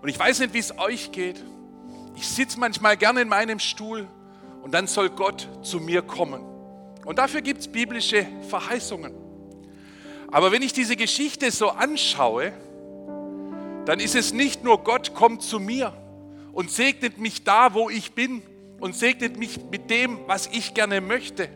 Und 0.00 0.08
ich 0.08 0.18
weiß 0.18 0.40
nicht, 0.40 0.54
wie 0.54 0.58
es 0.58 0.78
euch 0.78 1.12
geht. 1.12 1.42
Ich 2.16 2.26
sitze 2.26 2.58
manchmal 2.58 2.96
gerne 2.96 3.20
in 3.20 3.28
meinem 3.28 3.58
Stuhl 3.58 4.08
und 4.62 4.72
dann 4.72 4.86
soll 4.86 5.10
Gott 5.10 5.48
zu 5.62 5.80
mir 5.80 6.02
kommen. 6.02 6.42
Und 7.04 7.18
dafür 7.18 7.42
gibt 7.42 7.60
es 7.60 7.68
biblische 7.68 8.26
Verheißungen. 8.48 9.27
Aber 10.30 10.52
wenn 10.52 10.62
ich 10.62 10.72
diese 10.72 10.96
Geschichte 10.96 11.50
so 11.50 11.70
anschaue, 11.70 12.52
dann 13.86 14.00
ist 14.00 14.14
es 14.14 14.32
nicht 14.32 14.62
nur 14.62 14.84
Gott 14.84 15.14
kommt 15.14 15.42
zu 15.42 15.58
mir 15.58 15.94
und 16.52 16.70
segnet 16.70 17.18
mich 17.18 17.44
da, 17.44 17.72
wo 17.72 17.88
ich 17.88 18.12
bin 18.12 18.42
und 18.80 18.94
segnet 18.94 19.38
mich 19.38 19.58
mit 19.70 19.90
dem, 19.90 20.18
was 20.26 20.46
ich 20.48 20.74
gerne 20.74 21.00
möchte, 21.00 21.48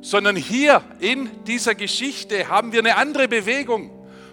sondern 0.00 0.36
hier 0.36 0.82
in 1.00 1.28
dieser 1.44 1.74
Geschichte 1.74 2.48
haben 2.48 2.72
wir 2.72 2.80
eine 2.80 2.96
andere 2.96 3.28
Bewegung. 3.28 3.90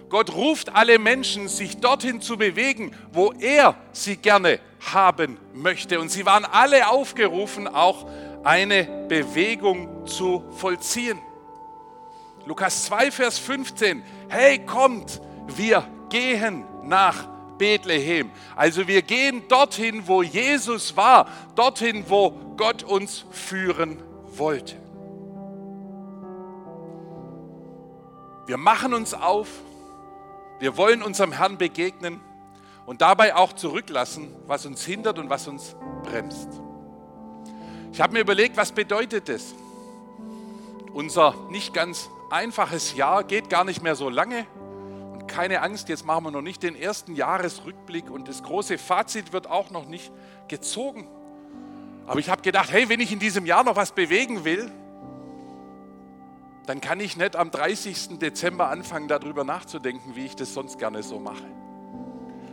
Gott 0.08 0.32
ruft 0.32 0.74
alle 0.74 0.98
Menschen, 0.98 1.48
sich 1.48 1.78
dorthin 1.78 2.20
zu 2.20 2.36
bewegen, 2.36 2.92
wo 3.12 3.32
er 3.32 3.76
sie 3.92 4.16
gerne 4.16 4.60
haben 4.92 5.38
möchte. 5.52 5.98
Und 5.98 6.10
sie 6.10 6.24
waren 6.24 6.44
alle 6.44 6.88
aufgerufen, 6.88 7.66
auch 7.66 8.06
eine 8.44 9.06
Bewegung 9.08 10.06
zu 10.06 10.44
vollziehen. 10.52 11.18
Lukas 12.46 12.84
2, 12.84 13.10
Vers 13.10 13.38
15. 13.38 14.02
Hey, 14.28 14.58
kommt, 14.64 15.20
wir 15.46 15.86
gehen 16.10 16.64
nach 16.82 17.26
Bethlehem. 17.58 18.30
Also 18.56 18.86
wir 18.86 19.02
gehen 19.02 19.48
dorthin, 19.48 20.06
wo 20.06 20.22
Jesus 20.22 20.96
war, 20.96 21.26
dorthin, 21.54 22.04
wo 22.08 22.30
Gott 22.56 22.82
uns 22.82 23.24
führen 23.30 24.02
wollte. 24.36 24.76
Wir 28.46 28.58
machen 28.58 28.92
uns 28.92 29.14
auf, 29.14 29.48
wir 30.58 30.76
wollen 30.76 31.02
unserem 31.02 31.32
Herrn 31.32 31.56
begegnen 31.56 32.20
und 32.84 33.00
dabei 33.00 33.34
auch 33.34 33.54
zurücklassen, 33.54 34.34
was 34.46 34.66
uns 34.66 34.84
hindert 34.84 35.18
und 35.18 35.30
was 35.30 35.48
uns 35.48 35.74
bremst. 36.02 36.48
Ich 37.92 38.00
habe 38.00 38.12
mir 38.12 38.20
überlegt, 38.20 38.56
was 38.56 38.72
bedeutet 38.72 39.28
das? 39.28 39.54
Unser 40.92 41.34
nicht 41.50 41.72
ganz 41.72 42.10
einfaches 42.34 42.94
Jahr 42.94 43.24
geht 43.24 43.48
gar 43.48 43.64
nicht 43.64 43.82
mehr 43.82 43.94
so 43.94 44.10
lange. 44.10 44.44
Und 45.12 45.28
keine 45.28 45.62
Angst, 45.62 45.88
jetzt 45.88 46.04
machen 46.04 46.24
wir 46.24 46.30
noch 46.32 46.42
nicht 46.42 46.62
den 46.62 46.76
ersten 46.76 47.14
Jahresrückblick 47.14 48.10
und 48.10 48.28
das 48.28 48.42
große 48.42 48.76
Fazit 48.76 49.32
wird 49.32 49.48
auch 49.48 49.70
noch 49.70 49.86
nicht 49.86 50.12
gezogen. 50.48 51.08
Aber 52.06 52.18
ich 52.18 52.28
habe 52.28 52.42
gedacht, 52.42 52.70
hey, 52.70 52.88
wenn 52.88 53.00
ich 53.00 53.12
in 53.12 53.20
diesem 53.20 53.46
Jahr 53.46 53.64
noch 53.64 53.76
was 53.76 53.92
bewegen 53.92 54.44
will, 54.44 54.70
dann 56.66 56.80
kann 56.80 56.98
ich 57.00 57.16
nicht 57.16 57.36
am 57.36 57.50
30. 57.50 58.18
Dezember 58.18 58.68
anfangen, 58.68 59.08
darüber 59.08 59.44
nachzudenken, 59.44 60.16
wie 60.16 60.26
ich 60.26 60.34
das 60.34 60.52
sonst 60.52 60.78
gerne 60.78 61.02
so 61.02 61.20
mache. 61.20 61.44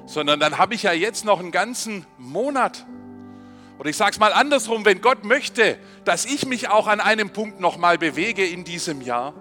Sondern 0.05 0.39
dann 0.39 0.57
habe 0.57 0.75
ich 0.75 0.83
ja 0.83 0.93
jetzt 0.93 1.25
noch 1.25 1.39
einen 1.39 1.51
ganzen 1.51 2.05
Monat. 2.17 2.85
Oder 3.79 3.89
ich 3.89 3.97
sage 3.97 4.11
es 4.11 4.19
mal 4.19 4.33
andersrum, 4.33 4.85
wenn 4.85 5.01
Gott 5.01 5.23
möchte, 5.23 5.79
dass 6.05 6.25
ich 6.25 6.45
mich 6.45 6.69
auch 6.69 6.87
an 6.87 6.99
einem 6.99 7.31
Punkt 7.31 7.59
nochmal 7.59 7.97
bewege 7.97 8.45
in 8.45 8.63
diesem 8.63 9.01
Jahr, 9.01 9.33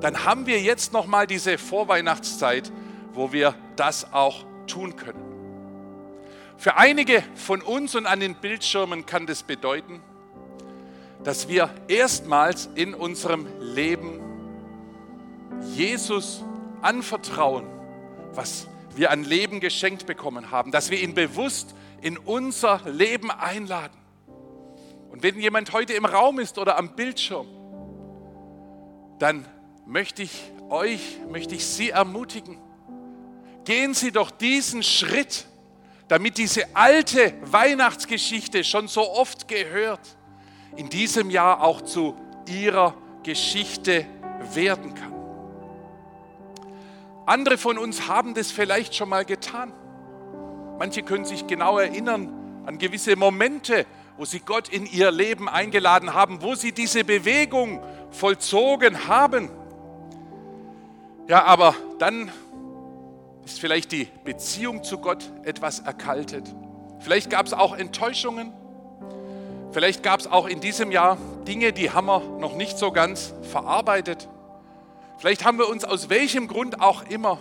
dann 0.00 0.24
haben 0.24 0.46
wir 0.46 0.60
jetzt 0.60 0.92
nochmal 0.92 1.26
diese 1.26 1.58
Vorweihnachtszeit, 1.58 2.70
wo 3.12 3.32
wir 3.32 3.54
das 3.76 4.12
auch 4.12 4.44
tun 4.66 4.96
können. 4.96 5.22
Für 6.56 6.76
einige 6.76 7.22
von 7.34 7.62
uns 7.62 7.94
und 7.94 8.06
an 8.06 8.20
den 8.20 8.34
Bildschirmen 8.34 9.06
kann 9.06 9.26
das 9.26 9.42
bedeuten, 9.42 10.00
dass 11.24 11.48
wir 11.48 11.70
erstmals 11.88 12.68
in 12.74 12.94
unserem 12.94 13.46
Leben 13.60 14.20
Jesus 15.74 16.44
anvertrauen, 16.82 17.66
was 18.34 18.68
wir 18.94 19.10
an 19.10 19.24
Leben 19.24 19.60
geschenkt 19.60 20.06
bekommen 20.06 20.50
haben, 20.50 20.70
dass 20.70 20.90
wir 20.90 21.00
ihn 21.00 21.14
bewusst 21.14 21.74
in 22.00 22.18
unser 22.18 22.80
Leben 22.86 23.30
einladen. 23.30 23.96
Und 25.10 25.22
wenn 25.22 25.40
jemand 25.40 25.72
heute 25.72 25.94
im 25.94 26.04
Raum 26.04 26.38
ist 26.38 26.58
oder 26.58 26.78
am 26.78 26.94
Bildschirm, 26.94 27.46
dann 29.18 29.44
möchte 29.88 30.22
ich 30.22 30.52
euch, 30.68 31.18
möchte 31.30 31.54
ich 31.54 31.64
Sie 31.64 31.90
ermutigen, 31.90 32.58
gehen 33.64 33.94
Sie 33.94 34.12
doch 34.12 34.30
diesen 34.30 34.82
Schritt, 34.82 35.46
damit 36.08 36.36
diese 36.36 36.76
alte 36.76 37.32
Weihnachtsgeschichte 37.42 38.64
schon 38.64 38.86
so 38.86 39.10
oft 39.10 39.48
gehört, 39.48 40.00
in 40.76 40.90
diesem 40.90 41.30
Jahr 41.30 41.62
auch 41.62 41.80
zu 41.80 42.14
Ihrer 42.46 42.94
Geschichte 43.22 44.04
werden 44.52 44.94
kann. 44.94 45.14
Andere 47.24 47.56
von 47.56 47.78
uns 47.78 48.08
haben 48.08 48.34
das 48.34 48.52
vielleicht 48.52 48.94
schon 48.94 49.08
mal 49.08 49.24
getan. 49.24 49.72
Manche 50.78 51.02
können 51.02 51.24
sich 51.24 51.46
genau 51.46 51.78
erinnern 51.78 52.62
an 52.66 52.78
gewisse 52.78 53.16
Momente, 53.16 53.86
wo 54.18 54.24
sie 54.24 54.40
Gott 54.40 54.68
in 54.68 54.84
ihr 54.86 55.10
Leben 55.10 55.48
eingeladen 55.48 56.12
haben, 56.12 56.42
wo 56.42 56.54
sie 56.54 56.72
diese 56.72 57.04
Bewegung 57.04 57.82
vollzogen 58.10 59.08
haben. 59.08 59.50
Ja, 61.28 61.44
aber 61.44 61.74
dann 61.98 62.32
ist 63.44 63.60
vielleicht 63.60 63.92
die 63.92 64.08
Beziehung 64.24 64.82
zu 64.82 64.96
Gott 64.96 65.30
etwas 65.44 65.80
erkaltet. 65.80 66.54
Vielleicht 67.00 67.28
gab 67.28 67.44
es 67.44 67.52
auch 67.52 67.76
Enttäuschungen. 67.76 68.50
Vielleicht 69.70 70.02
gab 70.02 70.20
es 70.20 70.26
auch 70.26 70.46
in 70.46 70.62
diesem 70.62 70.90
Jahr 70.90 71.18
Dinge, 71.46 71.74
die 71.74 71.90
haben 71.90 72.06
wir 72.06 72.20
noch 72.20 72.56
nicht 72.56 72.78
so 72.78 72.92
ganz 72.92 73.34
verarbeitet. 73.42 74.26
Vielleicht 75.18 75.44
haben 75.44 75.58
wir 75.58 75.68
uns 75.68 75.84
aus 75.84 76.08
welchem 76.08 76.48
Grund 76.48 76.80
auch 76.80 77.02
immer 77.02 77.38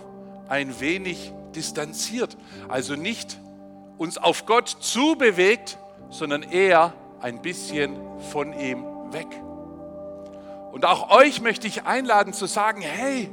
ein 0.50 0.82
wenig 0.82 1.32
distanziert. 1.56 2.36
Also 2.67 2.95
nicht 2.95 3.39
uns 3.97 4.17
auf 4.17 4.45
Gott 4.45 4.67
zubewegt, 4.67 5.78
sondern 6.10 6.43
eher 6.43 6.91
ein 7.21 7.41
bisschen 7.41 7.95
von 8.34 8.52
ihm 8.52 8.84
weg. 9.12 9.28
Und 10.73 10.86
auch 10.86 11.10
euch 11.10 11.39
möchte 11.39 11.67
ich 11.67 11.86
einladen 11.86 12.34
zu 12.34 12.47
sagen, 12.47 12.82
hey, 12.82 13.30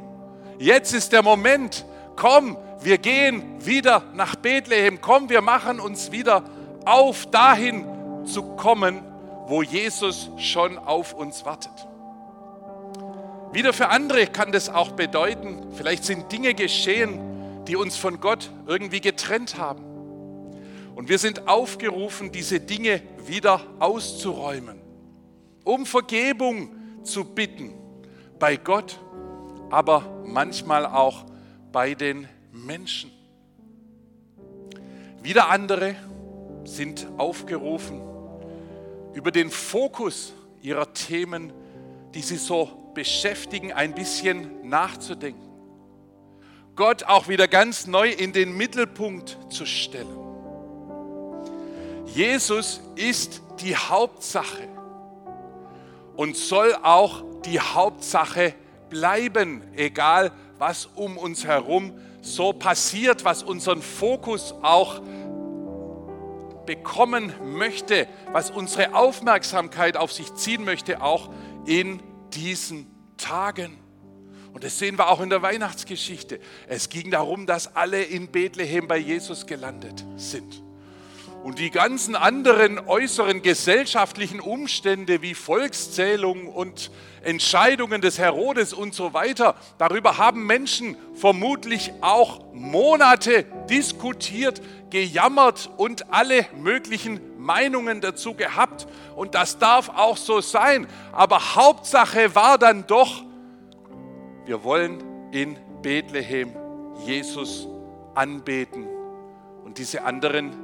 jetzt 0.59 0.93
ist 0.93 1.13
der 1.13 1.23
Moment, 1.23 1.85
komm, 2.17 2.57
wir 2.81 2.99
gehen 2.99 3.65
wieder 3.65 4.03
nach 4.15 4.37
Bethlehem, 4.37 5.01
komm, 5.01 5.29
wir 5.29 5.41
machen 5.41 5.81
uns 5.81 6.13
wieder 6.13 6.45
auf 6.85 7.27
dahin 7.27 7.87
zu 8.27 8.43
kommen, 8.57 9.03
wo 9.47 9.63
Jesus 9.63 10.31
schon 10.39 10.79
auf 10.79 11.15
uns 11.15 11.45
wartet. 11.45 11.73
Wieder 13.53 13.73
für 13.73 13.89
andere 13.89 14.27
kann 14.27 14.53
das 14.53 14.69
auch 14.69 14.93
bedeuten, 14.93 15.73
vielleicht 15.77 16.05
sind 16.05 16.31
Dinge 16.33 16.55
geschehen, 16.55 17.65
die 17.67 17.77
uns 17.77 17.97
von 17.97 18.21
Gott 18.21 18.51
irgendwie 18.67 19.01
getrennt 19.01 19.57
haben. 19.57 19.85
Und 20.95 21.09
wir 21.09 21.19
sind 21.19 21.49
aufgerufen, 21.49 22.33
diese 22.33 22.61
Dinge 22.61 23.03
wieder 23.27 23.61
auszuräumen, 23.79 24.81
um 25.65 25.87
Vergebung 25.87 26.75
zu 27.03 27.25
bitten 27.25 27.75
bei 28.39 28.57
Gott, 28.57 29.01
aber 29.71 30.14
manchmal 30.25 30.87
auch 30.87 31.25
bei 31.73 31.95
den 31.95 32.29
Menschen. 32.53 33.11
Wieder 35.23 35.49
andere 35.49 35.97
sind 36.65 37.07
aufgerufen, 37.17 38.01
über 39.15 39.31
den 39.31 39.51
Fokus 39.51 40.33
ihrer 40.63 40.93
Themen, 40.93 41.53
die 42.15 42.23
sie 42.23 42.37
so 42.37 42.93
beschäftigen, 42.95 43.73
ein 43.73 43.95
bisschen 43.95 44.69
nachzudenken. 44.69 45.43
Gott 46.77 47.05
auch 47.05 47.29
wieder 47.29 47.47
ganz 47.47 47.87
neu 47.87 48.11
in 48.11 48.33
den 48.33 48.57
Mittelpunkt 48.57 49.39
zu 49.49 49.65
stellen. 49.65 50.19
Jesus 52.07 52.81
ist 52.97 53.43
die 53.61 53.77
Hauptsache 53.77 54.69
und 56.17 56.37
soll 56.37 56.75
auch 56.83 57.25
die 57.45 57.61
Hauptsache 57.61 58.55
bleiben, 58.95 59.61
egal 59.75 60.31
was 60.59 60.87
um 60.87 61.19
uns 61.19 61.45
herum 61.45 61.99
so 62.23 62.53
passiert, 62.53 63.25
was 63.25 63.43
unseren 63.43 63.83
Fokus 63.83 64.55
auch 64.63 65.03
bekommen 66.65 67.33
möchte, 67.43 68.07
was 68.31 68.53
unsere 68.53 68.95
Aufmerksamkeit 68.95 69.97
auf 69.97 70.13
sich 70.13 70.33
ziehen 70.35 70.65
möchte, 70.65 71.03
auch 71.03 71.29
in 71.67 72.01
diesen 72.33 72.87
Tagen. 73.17 73.77
Und 74.53 74.63
das 74.63 74.79
sehen 74.79 74.97
wir 74.97 75.09
auch 75.09 75.21
in 75.21 75.29
der 75.29 75.43
Weihnachtsgeschichte. 75.43 76.39
Es 76.69 76.89
ging 76.89 77.11
darum, 77.11 77.47
dass 77.47 77.75
alle 77.75 78.01
in 78.01 78.29
Bethlehem 78.29 78.87
bei 78.87 78.99
Jesus 78.99 79.45
gelandet 79.45 80.05
sind. 80.17 80.64
Und 81.45 81.59
die 81.59 81.71
ganzen 81.71 82.17
anderen 82.17 82.79
äußeren 82.89 83.43
gesellschaftlichen 83.43 84.41
Umstände 84.41 85.21
wie 85.21 85.35
Volkszählung 85.35 86.47
und 86.47 86.91
Entscheidungen 87.23 88.01
des 88.01 88.19
Herodes 88.19 88.73
und 88.73 88.95
so 88.95 89.13
weiter, 89.13 89.55
darüber 89.77 90.17
haben 90.17 90.47
Menschen 90.47 90.97
vermutlich 91.15 91.93
auch 92.01 92.41
Monate 92.55 93.45
diskutiert, 93.69 94.63
gejammert 94.89 95.69
und 95.77 96.15
alle 96.15 96.47
möglichen 96.63 97.21
Meinungen 97.39 98.01
dazu 98.01 98.33
gehabt. 98.33 98.87
Und 99.15 99.35
das 99.35 99.59
darf 99.59 99.91
auch 99.91 100.17
so 100.17 100.41
sein. 100.41 100.87
Aber 101.13 101.57
Hauptsache 101.57 102.35
war 102.35 102.57
dann 102.57 102.87
doch, 102.87 103.23
wir 104.47 104.65
wollen 104.65 105.05
in 105.31 105.59
Bethlehem 105.83 106.57
Jesus 107.05 107.69
anbeten 108.15 108.87
und 109.63 109.77
diese 109.77 110.05
anderen 110.05 110.64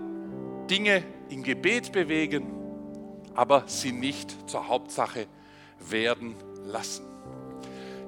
Dinge 0.70 1.02
im 1.28 1.42
Gebet 1.42 1.90
bewegen, 1.90 2.46
aber 3.34 3.64
sie 3.66 3.92
nicht 3.92 4.48
zur 4.48 4.68
Hauptsache 4.68 5.26
werden 5.80 6.36
lassen. 6.64 7.04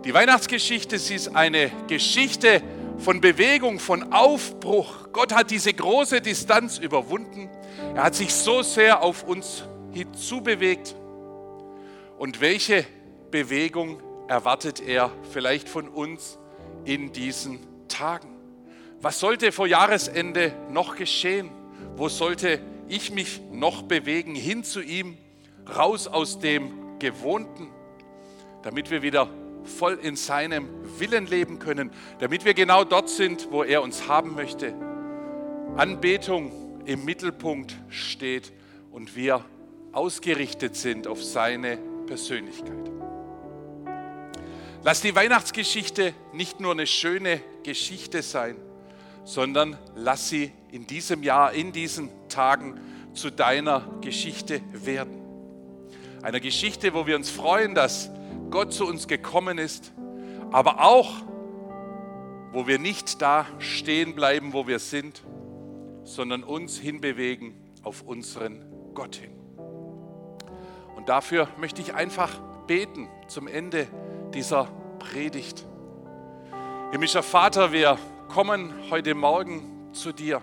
Die 0.05 0.15
Weihnachtsgeschichte, 0.15 0.99
sie 0.99 1.17
ist 1.17 1.35
eine 1.35 1.71
Geschichte 1.89 2.63
von 2.99 3.21
Bewegung, 3.21 3.79
von 3.79 4.13
Aufbruch. 4.13 5.09
Gott 5.13 5.35
hat 5.35 5.51
diese 5.51 5.75
große 5.75 6.21
Distanz 6.21 6.79
überwunden. 6.79 7.51
Er 7.95 8.05
hat 8.05 8.15
sich 8.15 8.33
so 8.33 8.63
sehr 8.63 9.03
auf 9.03 9.25
uns 9.25 9.65
hinzubewegt. 9.93 10.95
Und 12.19 12.41
welche 12.41 12.85
Bewegung 13.31 14.01
erwartet 14.29 14.81
er 14.81 15.11
vielleicht 15.33 15.69
von 15.69 15.89
uns 15.89 16.39
in 16.85 17.13
diesen 17.13 17.59
Tagen? 17.89 18.29
Was 19.01 19.19
sollte 19.19 19.51
vor 19.51 19.67
Jahresende 19.67 20.53
noch 20.71 20.95
geschehen? 20.95 21.51
Wo 21.97 22.09
sollte 22.09 22.61
ich 22.89 23.11
mich 23.11 23.41
noch 23.51 23.83
bewegen? 23.83 24.35
Hin 24.35 24.65
zu 24.65 24.81
ihm, 24.81 25.17
raus 25.77 26.07
aus 26.07 26.39
dem 26.39 26.99
Gewohnten, 26.99 27.71
damit 28.63 28.91
wir 28.91 29.03
wieder 29.03 29.29
voll 29.65 29.99
in 30.03 30.17
seinem 30.17 30.69
Willen 30.99 31.27
leben 31.27 31.59
können, 31.59 31.91
damit 32.19 32.45
wir 32.45 32.55
genau 32.55 32.85
dort 32.85 33.09
sind, 33.09 33.49
wo 33.51 33.63
er 33.63 33.83
uns 33.83 34.09
haben 34.09 34.35
möchte. 34.35 34.75
Anbetung 35.77 36.83
im 36.85 37.05
Mittelpunkt 37.05 37.77
steht 37.89 38.53
und 38.91 39.15
wir 39.17 39.45
ausgerichtet 39.93 40.77
sind 40.77 41.07
auf 41.07 41.23
seine 41.23 41.79
Persönlichkeit. 42.07 42.91
Lass 44.85 45.01
die 45.01 45.15
Weihnachtsgeschichte 45.15 46.13
nicht 46.33 46.59
nur 46.61 46.73
eine 46.73 46.87
schöne 46.87 47.41
Geschichte 47.63 48.23
sein, 48.23 48.57
sondern 49.25 49.77
lass 49.95 50.29
sie 50.29 50.53
in 50.71 50.87
diesem 50.87 51.23
Jahr, 51.23 51.53
in 51.53 51.73
diesen 51.73 52.11
Tagen 52.29 52.81
zu 53.15 53.31
deiner 53.31 53.83
Geschichte 54.01 54.61
werden. 54.73 55.21
Einer 56.23 56.41
Geschichte, 56.41 56.95
wo 56.95 57.07
wir 57.07 57.17
uns 57.17 57.31
freuen, 57.31 57.75
dass 57.75 58.11
Gott 58.51 58.73
zu 58.73 58.87
uns 58.87 59.09
gekommen 59.09 59.59
ist, 59.59 59.93
aber 60.51 60.85
auch, 60.85 61.11
wo 62.53 62.67
wir 62.67 62.79
nicht 62.79 63.23
da 63.23 63.47
stehen 63.59 64.15
bleiben, 64.15 64.53
wo 64.53 64.67
wir 64.67 64.79
sind, 64.79 65.23
sondern 66.05 66.43
uns 66.43 66.79
hinbewegen 66.79 67.55
auf 67.83 68.03
unseren 68.03 68.65
Gott 68.95 69.17
hin. 69.17 69.33
Und 70.97 71.09
dafür 71.09 71.49
möchte 71.59 71.81
ich 71.81 71.95
einfach 71.95 72.39
beten 72.67 73.09
zum 73.27 73.49
Ende 73.49 73.89
dieser 74.35 74.69
Predigt. 74.99 75.67
Himmlischer 76.93 77.23
Vater, 77.23 77.73
wir 77.73 77.99
kommen 78.33 78.73
heute 78.89 79.15
Morgen 79.15 79.93
zu 79.93 80.11
dir. 80.11 80.41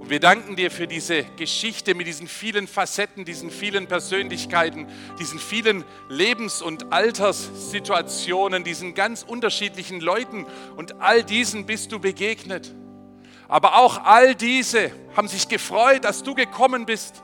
Und 0.00 0.10
wir 0.10 0.18
danken 0.18 0.56
dir 0.56 0.72
für 0.72 0.88
diese 0.88 1.22
Geschichte 1.36 1.94
mit 1.94 2.08
diesen 2.08 2.26
vielen 2.26 2.66
Facetten, 2.66 3.24
diesen 3.24 3.48
vielen 3.48 3.86
Persönlichkeiten, 3.86 4.88
diesen 5.20 5.38
vielen 5.38 5.84
Lebens- 6.08 6.60
und 6.60 6.92
Alterssituationen, 6.92 8.64
diesen 8.64 8.94
ganz 8.94 9.22
unterschiedlichen 9.22 10.00
Leuten. 10.00 10.44
Und 10.76 11.00
all 11.00 11.22
diesen 11.22 11.64
bist 11.64 11.92
du 11.92 12.00
begegnet. 12.00 12.74
Aber 13.46 13.76
auch 13.76 14.02
all 14.02 14.34
diese 14.34 14.90
haben 15.16 15.28
sich 15.28 15.46
gefreut, 15.46 16.04
dass 16.04 16.24
du 16.24 16.34
gekommen 16.34 16.86
bist, 16.86 17.22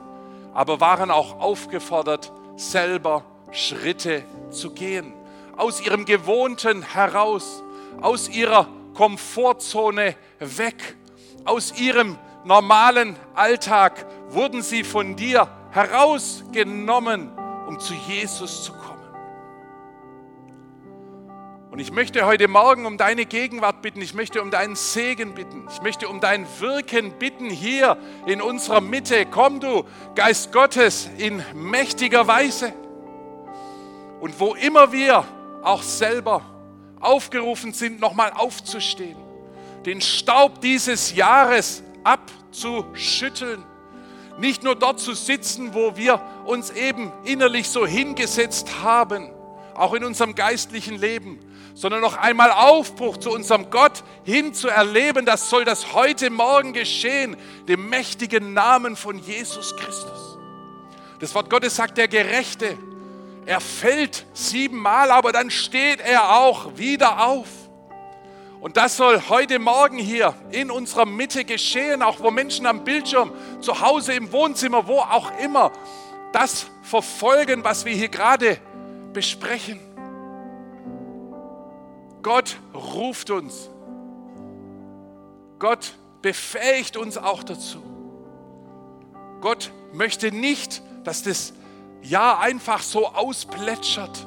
aber 0.53 0.79
waren 0.79 1.11
auch 1.11 1.41
aufgefordert, 1.41 2.31
selber 2.55 3.25
Schritte 3.51 4.23
zu 4.49 4.71
gehen. 4.71 5.11
Aus 5.57 5.81
ihrem 5.81 6.05
Gewohnten 6.05 6.83
heraus, 6.83 7.61
aus 7.99 8.29
ihrer 8.29 8.78
Komfortzone 8.99 10.17
weg, 10.39 10.97
aus 11.45 11.79
ihrem 11.79 12.17
normalen 12.43 13.15
Alltag 13.33 14.05
wurden 14.27 14.61
sie 14.61 14.83
von 14.83 15.15
dir 15.15 15.47
herausgenommen, 15.71 17.31
um 17.65 17.79
zu 17.79 17.93
Jesus 17.93 18.65
zu 18.65 18.73
kommen. 18.73 18.99
Und 21.71 21.79
ich 21.79 21.93
möchte 21.93 22.25
heute 22.25 22.49
Morgen 22.49 22.85
um 22.85 22.97
deine 22.97 23.25
Gegenwart 23.25 23.81
bitten, 23.81 24.01
ich 24.01 24.13
möchte 24.13 24.41
um 24.41 24.51
deinen 24.51 24.75
Segen 24.75 25.33
bitten, 25.33 25.65
ich 25.71 25.81
möchte 25.81 26.09
um 26.09 26.19
dein 26.19 26.45
Wirken 26.59 27.13
bitten 27.13 27.49
hier 27.49 27.97
in 28.25 28.41
unserer 28.41 28.81
Mitte. 28.81 29.25
Komm 29.27 29.61
du, 29.61 29.85
Geist 30.15 30.51
Gottes, 30.51 31.09
in 31.17 31.41
mächtiger 31.53 32.27
Weise. 32.27 32.73
Und 34.19 34.37
wo 34.41 34.55
immer 34.55 34.91
wir 34.91 35.23
auch 35.63 35.83
selber 35.83 36.41
aufgerufen 36.99 37.73
sind, 37.73 37.99
nochmal 37.99 38.31
aufzustehen, 38.33 39.17
den 39.85 40.01
Staub 40.01 40.61
dieses 40.61 41.15
Jahres 41.15 41.83
abzuschütteln, 42.03 43.63
nicht 44.39 44.63
nur 44.63 44.75
dort 44.75 44.99
zu 44.99 45.13
sitzen, 45.13 45.73
wo 45.73 45.97
wir 45.97 46.21
uns 46.45 46.71
eben 46.71 47.11
innerlich 47.23 47.69
so 47.69 47.85
hingesetzt 47.85 48.81
haben, 48.83 49.29
auch 49.73 49.93
in 49.93 50.03
unserem 50.03 50.35
geistlichen 50.35 50.97
Leben, 50.97 51.39
sondern 51.73 52.01
noch 52.01 52.17
einmal 52.17 52.51
Aufbruch 52.51 53.17
zu 53.17 53.31
unserem 53.31 53.69
Gott 53.69 54.03
hin 54.23 54.53
zu 54.53 54.67
erleben. 54.67 55.25
Das 55.25 55.49
soll 55.49 55.63
das 55.63 55.93
heute 55.93 56.29
Morgen 56.29 56.73
geschehen, 56.73 57.37
dem 57.67 57.89
mächtigen 57.89 58.53
Namen 58.53 58.95
von 58.95 59.17
Jesus 59.17 59.75
Christus. 59.77 60.37
Das 61.19 61.33
Wort 61.35 61.49
Gottes 61.49 61.75
sagt, 61.75 61.97
der 61.97 62.07
Gerechte, 62.07 62.77
er 63.49 63.61
fällt 63.61 64.27
siebenmal, 64.31 65.09
aber 65.09 65.31
dann 65.31 65.49
steht 65.49 66.01
er 66.01 66.37
auch 66.37 66.77
wieder 66.77 67.25
auf. 67.25 67.47
Und 68.61 68.77
das 68.77 68.95
soll 68.95 69.19
heute 69.27 69.57
Morgen 69.57 69.97
hier 69.97 70.35
in 70.51 70.69
unserer 70.69 71.07
Mitte 71.07 71.43
geschehen, 71.45 72.03
auch 72.03 72.19
wo 72.19 72.29
Menschen 72.29 72.67
am 72.67 72.83
Bildschirm, 72.83 73.31
zu 73.59 73.81
Hause 73.81 74.13
im 74.13 74.31
Wohnzimmer, 74.31 74.85
wo 74.85 74.99
auch 74.99 75.31
immer, 75.39 75.71
das 76.31 76.67
verfolgen, 76.83 77.63
was 77.63 77.85
wir 77.85 77.93
hier 77.93 78.09
gerade 78.09 78.59
besprechen. 79.13 79.79
Gott 82.21 82.55
ruft 82.75 83.31
uns. 83.31 83.71
Gott 85.57 85.95
befähigt 86.21 86.97
uns 86.97 87.17
auch 87.17 87.41
dazu. 87.43 87.81
Gott 89.41 89.71
möchte 89.91 90.31
nicht, 90.31 90.83
dass 91.03 91.23
das 91.23 91.53
Jahr 92.01 92.39
einfach 92.39 92.81
so 92.81 93.07
ausplätschert 93.07 94.25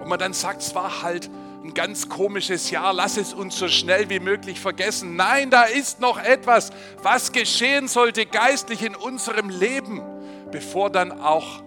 und 0.00 0.08
man 0.08 0.18
dann 0.18 0.32
sagt, 0.32 0.62
es 0.62 0.74
war 0.74 1.02
halt 1.02 1.30
ein 1.64 1.72
ganz 1.72 2.08
komisches 2.08 2.70
Jahr, 2.70 2.92
lass 2.92 3.16
es 3.16 3.32
uns 3.32 3.58
so 3.58 3.68
schnell 3.68 4.10
wie 4.10 4.20
möglich 4.20 4.60
vergessen. 4.60 5.16
Nein, 5.16 5.50
da 5.50 5.62
ist 5.62 5.98
noch 5.98 6.22
etwas, 6.22 6.70
was 7.02 7.32
geschehen 7.32 7.88
sollte 7.88 8.26
geistlich 8.26 8.82
in 8.82 8.94
unserem 8.94 9.48
Leben, 9.48 10.02
bevor 10.50 10.90
dann 10.90 11.20
auch 11.20 11.62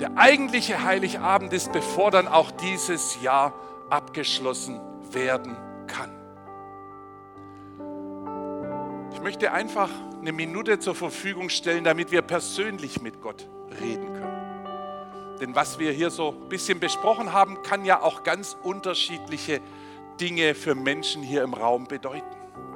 der 0.00 0.16
eigentliche 0.16 0.82
Heiligabend 0.82 1.52
ist, 1.52 1.72
bevor 1.72 2.10
dann 2.10 2.26
auch 2.26 2.50
dieses 2.50 3.20
Jahr 3.22 3.54
abgeschlossen 3.90 4.80
werden 5.12 5.56
kann. 5.86 6.10
Ich 9.12 9.20
möchte 9.22 9.52
einfach 9.52 9.90
eine 10.20 10.32
Minute 10.32 10.78
zur 10.78 10.94
Verfügung 10.94 11.48
stellen, 11.48 11.84
damit 11.84 12.10
wir 12.10 12.22
persönlich 12.22 13.00
mit 13.00 13.20
Gott 13.20 13.48
reden 13.80 14.12
können. 14.14 14.37
Denn 15.40 15.54
was 15.54 15.78
wir 15.78 15.92
hier 15.92 16.10
so 16.10 16.30
ein 16.32 16.48
bisschen 16.48 16.80
besprochen 16.80 17.32
haben, 17.32 17.62
kann 17.62 17.84
ja 17.84 18.02
auch 18.02 18.24
ganz 18.24 18.56
unterschiedliche 18.62 19.60
Dinge 20.20 20.54
für 20.54 20.74
Menschen 20.74 21.22
hier 21.22 21.42
im 21.42 21.54
Raum 21.54 21.86
bedeuten. 21.86 22.26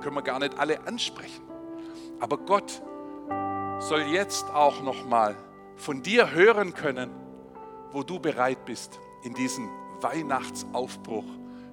Können 0.00 0.14
wir 0.14 0.22
gar 0.22 0.38
nicht 0.38 0.58
alle 0.58 0.86
ansprechen. 0.86 1.42
Aber 2.20 2.38
Gott 2.38 2.82
soll 3.80 4.02
jetzt 4.02 4.48
auch 4.50 4.80
noch 4.82 5.04
mal 5.06 5.36
von 5.76 6.02
dir 6.02 6.30
hören 6.30 6.74
können, 6.74 7.10
wo 7.90 8.02
du 8.04 8.20
bereit 8.20 8.64
bist, 8.64 9.00
in 9.24 9.34
diesen 9.34 9.68
Weihnachtsaufbruch 10.00 11.24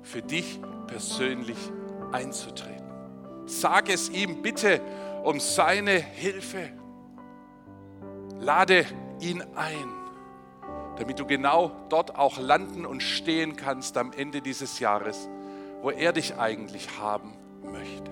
für 0.01 0.21
dich 0.21 0.59
persönlich 0.87 1.57
einzutreten. 2.11 2.89
Sag 3.45 3.89
es 3.89 4.09
ihm 4.09 4.41
bitte 4.41 4.81
um 5.23 5.39
seine 5.39 5.91
Hilfe. 5.91 6.71
Lade 8.39 8.85
ihn 9.19 9.43
ein 9.55 9.98
damit 10.99 11.17
du 11.17 11.25
genau 11.25 11.71
dort 11.89 12.15
auch 12.15 12.37
landen 12.37 12.85
und 12.85 13.01
stehen 13.01 13.55
kannst 13.55 13.97
am 13.97 14.11
Ende 14.11 14.41
dieses 14.41 14.79
Jahres, 14.79 15.29
wo 15.81 15.89
er 15.89 16.13
dich 16.13 16.37
eigentlich 16.37 16.99
haben 16.99 17.33
möchte. 17.63 18.11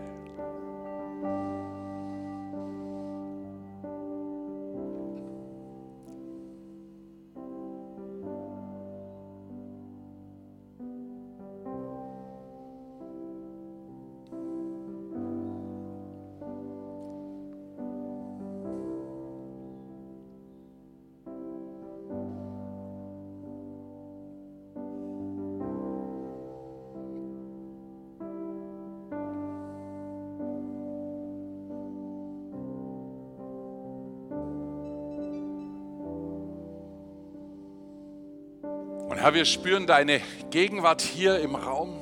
Herr, 39.27 39.33
wir 39.33 39.43
spüren 39.43 39.87
deine 39.87 40.21
Gegenwart 40.51 41.01
hier 41.01 41.41
im 41.41 41.55
Raum. 41.55 41.99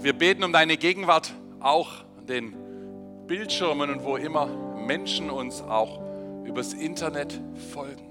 Wir 0.00 0.12
beten 0.12 0.42
um 0.42 0.52
deine 0.52 0.76
Gegenwart 0.76 1.32
auch 1.60 2.02
an 2.18 2.26
den 2.26 2.56
Bildschirmen 3.28 3.90
und 3.90 4.02
wo 4.02 4.16
immer 4.16 4.46
Menschen 4.74 5.30
uns 5.30 5.62
auch 5.62 6.00
übers 6.44 6.72
Internet 6.72 7.40
folgen. 7.72 8.02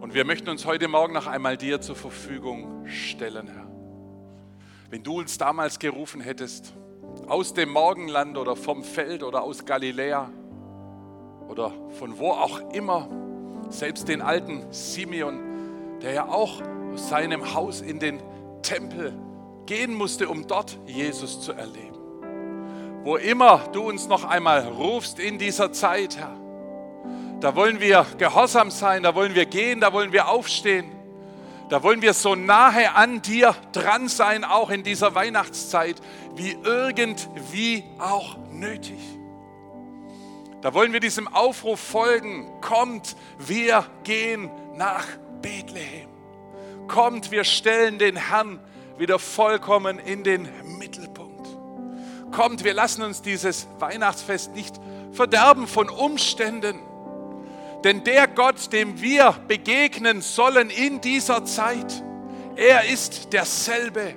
Und 0.00 0.14
wir 0.14 0.24
möchten 0.24 0.48
uns 0.48 0.64
heute 0.64 0.88
Morgen 0.88 1.12
noch 1.12 1.26
einmal 1.26 1.58
dir 1.58 1.82
zur 1.82 1.96
Verfügung 1.96 2.86
stellen, 2.86 3.48
Herr. 3.48 3.68
Wenn 4.88 5.02
du 5.02 5.18
uns 5.18 5.36
damals 5.36 5.78
gerufen 5.78 6.22
hättest, 6.22 6.72
aus 7.26 7.52
dem 7.52 7.68
Morgenland 7.68 8.38
oder 8.38 8.56
vom 8.56 8.82
Feld 8.82 9.22
oder 9.22 9.42
aus 9.42 9.66
Galiläa 9.66 10.30
oder 11.50 11.70
von 11.98 12.18
wo 12.18 12.30
auch 12.30 12.72
immer, 12.72 13.10
selbst 13.68 14.08
den 14.08 14.22
alten 14.22 14.72
Simeon, 14.72 15.51
der 16.02 16.12
ja 16.12 16.28
auch 16.28 16.60
aus 16.92 17.08
seinem 17.08 17.54
Haus 17.54 17.80
in 17.80 17.98
den 17.98 18.20
Tempel 18.62 19.16
gehen 19.66 19.94
musste, 19.94 20.28
um 20.28 20.46
dort 20.46 20.78
Jesus 20.86 21.40
zu 21.40 21.52
erleben. 21.52 21.98
Wo 23.04 23.16
immer 23.16 23.68
du 23.72 23.82
uns 23.88 24.08
noch 24.08 24.24
einmal 24.24 24.66
rufst 24.66 25.18
in 25.18 25.38
dieser 25.38 25.72
Zeit, 25.72 26.16
Herr, 26.16 26.36
da 27.40 27.56
wollen 27.56 27.80
wir 27.80 28.06
gehorsam 28.18 28.70
sein, 28.70 29.02
da 29.02 29.14
wollen 29.14 29.34
wir 29.34 29.46
gehen, 29.46 29.80
da 29.80 29.92
wollen 29.92 30.12
wir 30.12 30.28
aufstehen, 30.28 30.92
da 31.68 31.82
wollen 31.82 32.02
wir 32.02 32.14
so 32.14 32.34
nahe 32.34 32.94
an 32.94 33.22
dir 33.22 33.56
dran 33.72 34.08
sein, 34.08 34.44
auch 34.44 34.70
in 34.70 34.84
dieser 34.84 35.14
Weihnachtszeit, 35.14 35.96
wie 36.36 36.56
irgendwie 36.62 37.84
auch 37.98 38.36
nötig. 38.52 39.00
Da 40.60 40.74
wollen 40.74 40.92
wir 40.92 41.00
diesem 41.00 41.26
Aufruf 41.26 41.80
folgen, 41.80 42.46
kommt, 42.60 43.16
wir 43.38 43.84
gehen 44.04 44.48
nach 44.76 45.06
Bethlehem. 45.42 46.08
Kommt, 46.88 47.30
wir 47.30 47.44
stellen 47.44 47.98
den 47.98 48.16
Herrn 48.16 48.60
wieder 48.98 49.18
vollkommen 49.18 49.98
in 49.98 50.24
den 50.24 50.48
Mittelpunkt. 50.78 51.48
Kommt, 52.30 52.64
wir 52.64 52.74
lassen 52.74 53.02
uns 53.02 53.20
dieses 53.20 53.66
Weihnachtsfest 53.78 54.54
nicht 54.54 54.74
verderben 55.12 55.66
von 55.66 55.90
Umständen. 55.90 56.78
Denn 57.84 58.04
der 58.04 58.28
Gott, 58.28 58.72
dem 58.72 59.00
wir 59.00 59.34
begegnen 59.48 60.22
sollen 60.22 60.70
in 60.70 61.00
dieser 61.00 61.44
Zeit, 61.44 62.02
er 62.56 62.86
ist 62.86 63.32
derselbe 63.32 64.14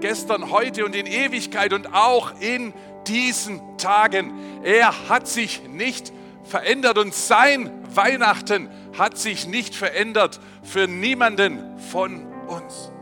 gestern, 0.00 0.50
heute 0.50 0.84
und 0.84 0.94
in 0.94 1.06
Ewigkeit 1.06 1.72
und 1.72 1.94
auch 1.94 2.32
in 2.40 2.74
diesen 3.06 3.78
Tagen. 3.78 4.62
Er 4.62 5.08
hat 5.08 5.28
sich 5.28 5.62
nicht 5.68 6.12
verändert 6.44 6.98
und 6.98 7.14
sein 7.14 7.70
Weihnachten 7.94 8.68
hat 8.98 9.18
sich 9.18 9.46
nicht 9.46 9.74
verändert 9.74 10.40
für 10.62 10.86
niemanden 10.86 11.78
von 11.90 12.26
uns. 12.46 12.92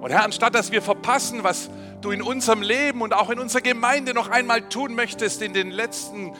Und 0.00 0.10
Herr, 0.10 0.24
anstatt 0.24 0.54
dass 0.54 0.72
wir 0.72 0.82
verpassen, 0.82 1.44
was 1.44 1.70
du 2.00 2.10
in 2.10 2.22
unserem 2.22 2.62
Leben 2.62 3.02
und 3.02 3.12
auch 3.12 3.30
in 3.30 3.38
unserer 3.38 3.60
Gemeinde 3.60 4.14
noch 4.14 4.28
einmal 4.28 4.68
tun 4.68 4.94
möchtest 4.94 5.42
in 5.42 5.52
den 5.52 5.70
letzten 5.70 6.32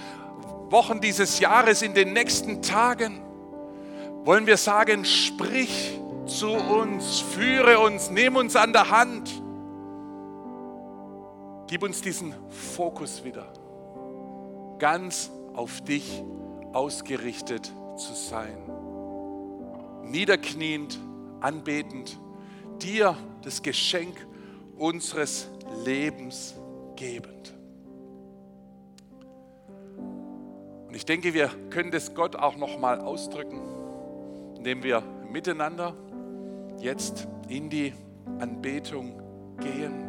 Wochen 0.70 1.00
dieses 1.00 1.40
Jahres, 1.40 1.82
in 1.82 1.94
den 1.94 2.12
nächsten 2.12 2.62
Tagen, 2.62 3.20
wollen 4.24 4.46
wir 4.46 4.56
sagen, 4.56 5.04
sprich 5.04 5.98
zu 6.26 6.50
uns, 6.50 7.20
führe 7.20 7.78
uns, 7.80 8.10
nimm 8.10 8.36
uns 8.36 8.56
an 8.56 8.72
der 8.72 8.90
Hand. 8.90 9.30
Gib 11.66 11.82
uns 11.82 12.00
diesen 12.00 12.34
Fokus 12.74 13.24
wieder, 13.24 13.52
ganz 14.78 15.30
auf 15.54 15.80
dich 15.82 16.22
ausgerichtet 16.72 17.72
zu 17.96 18.14
sein. 18.14 18.69
Niederkniend, 20.04 20.98
anbetend, 21.40 22.18
dir 22.82 23.16
das 23.42 23.62
Geschenk 23.62 24.14
unseres 24.76 25.48
Lebens 25.84 26.54
gebend. 26.96 27.54
Und 30.88 30.94
ich 30.96 31.06
denke, 31.06 31.34
wir 31.34 31.48
können 31.70 31.90
das 31.90 32.14
Gott 32.14 32.34
auch 32.34 32.56
noch 32.56 32.78
mal 32.78 33.00
ausdrücken, 33.00 33.60
indem 34.56 34.82
wir 34.82 35.02
miteinander 35.30 35.94
jetzt 36.80 37.28
in 37.48 37.70
die 37.70 37.92
Anbetung 38.40 39.22
gehen, 39.60 40.08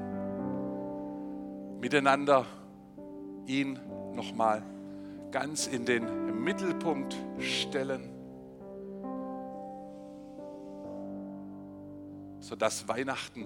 miteinander 1.80 2.46
ihn 3.46 3.80
noch 4.16 4.34
mal 4.34 4.64
ganz 5.32 5.68
in 5.68 5.86
den 5.86 6.44
Mittelpunkt 6.44 7.16
stellen, 7.40 8.11
sodass 12.42 12.88
Weihnachten 12.88 13.46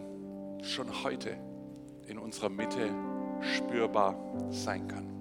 schon 0.63 1.03
heute 1.03 1.37
in 2.07 2.17
unserer 2.17 2.49
Mitte 2.49 2.89
spürbar 3.41 4.15
sein 4.49 4.87
kann. 4.87 5.14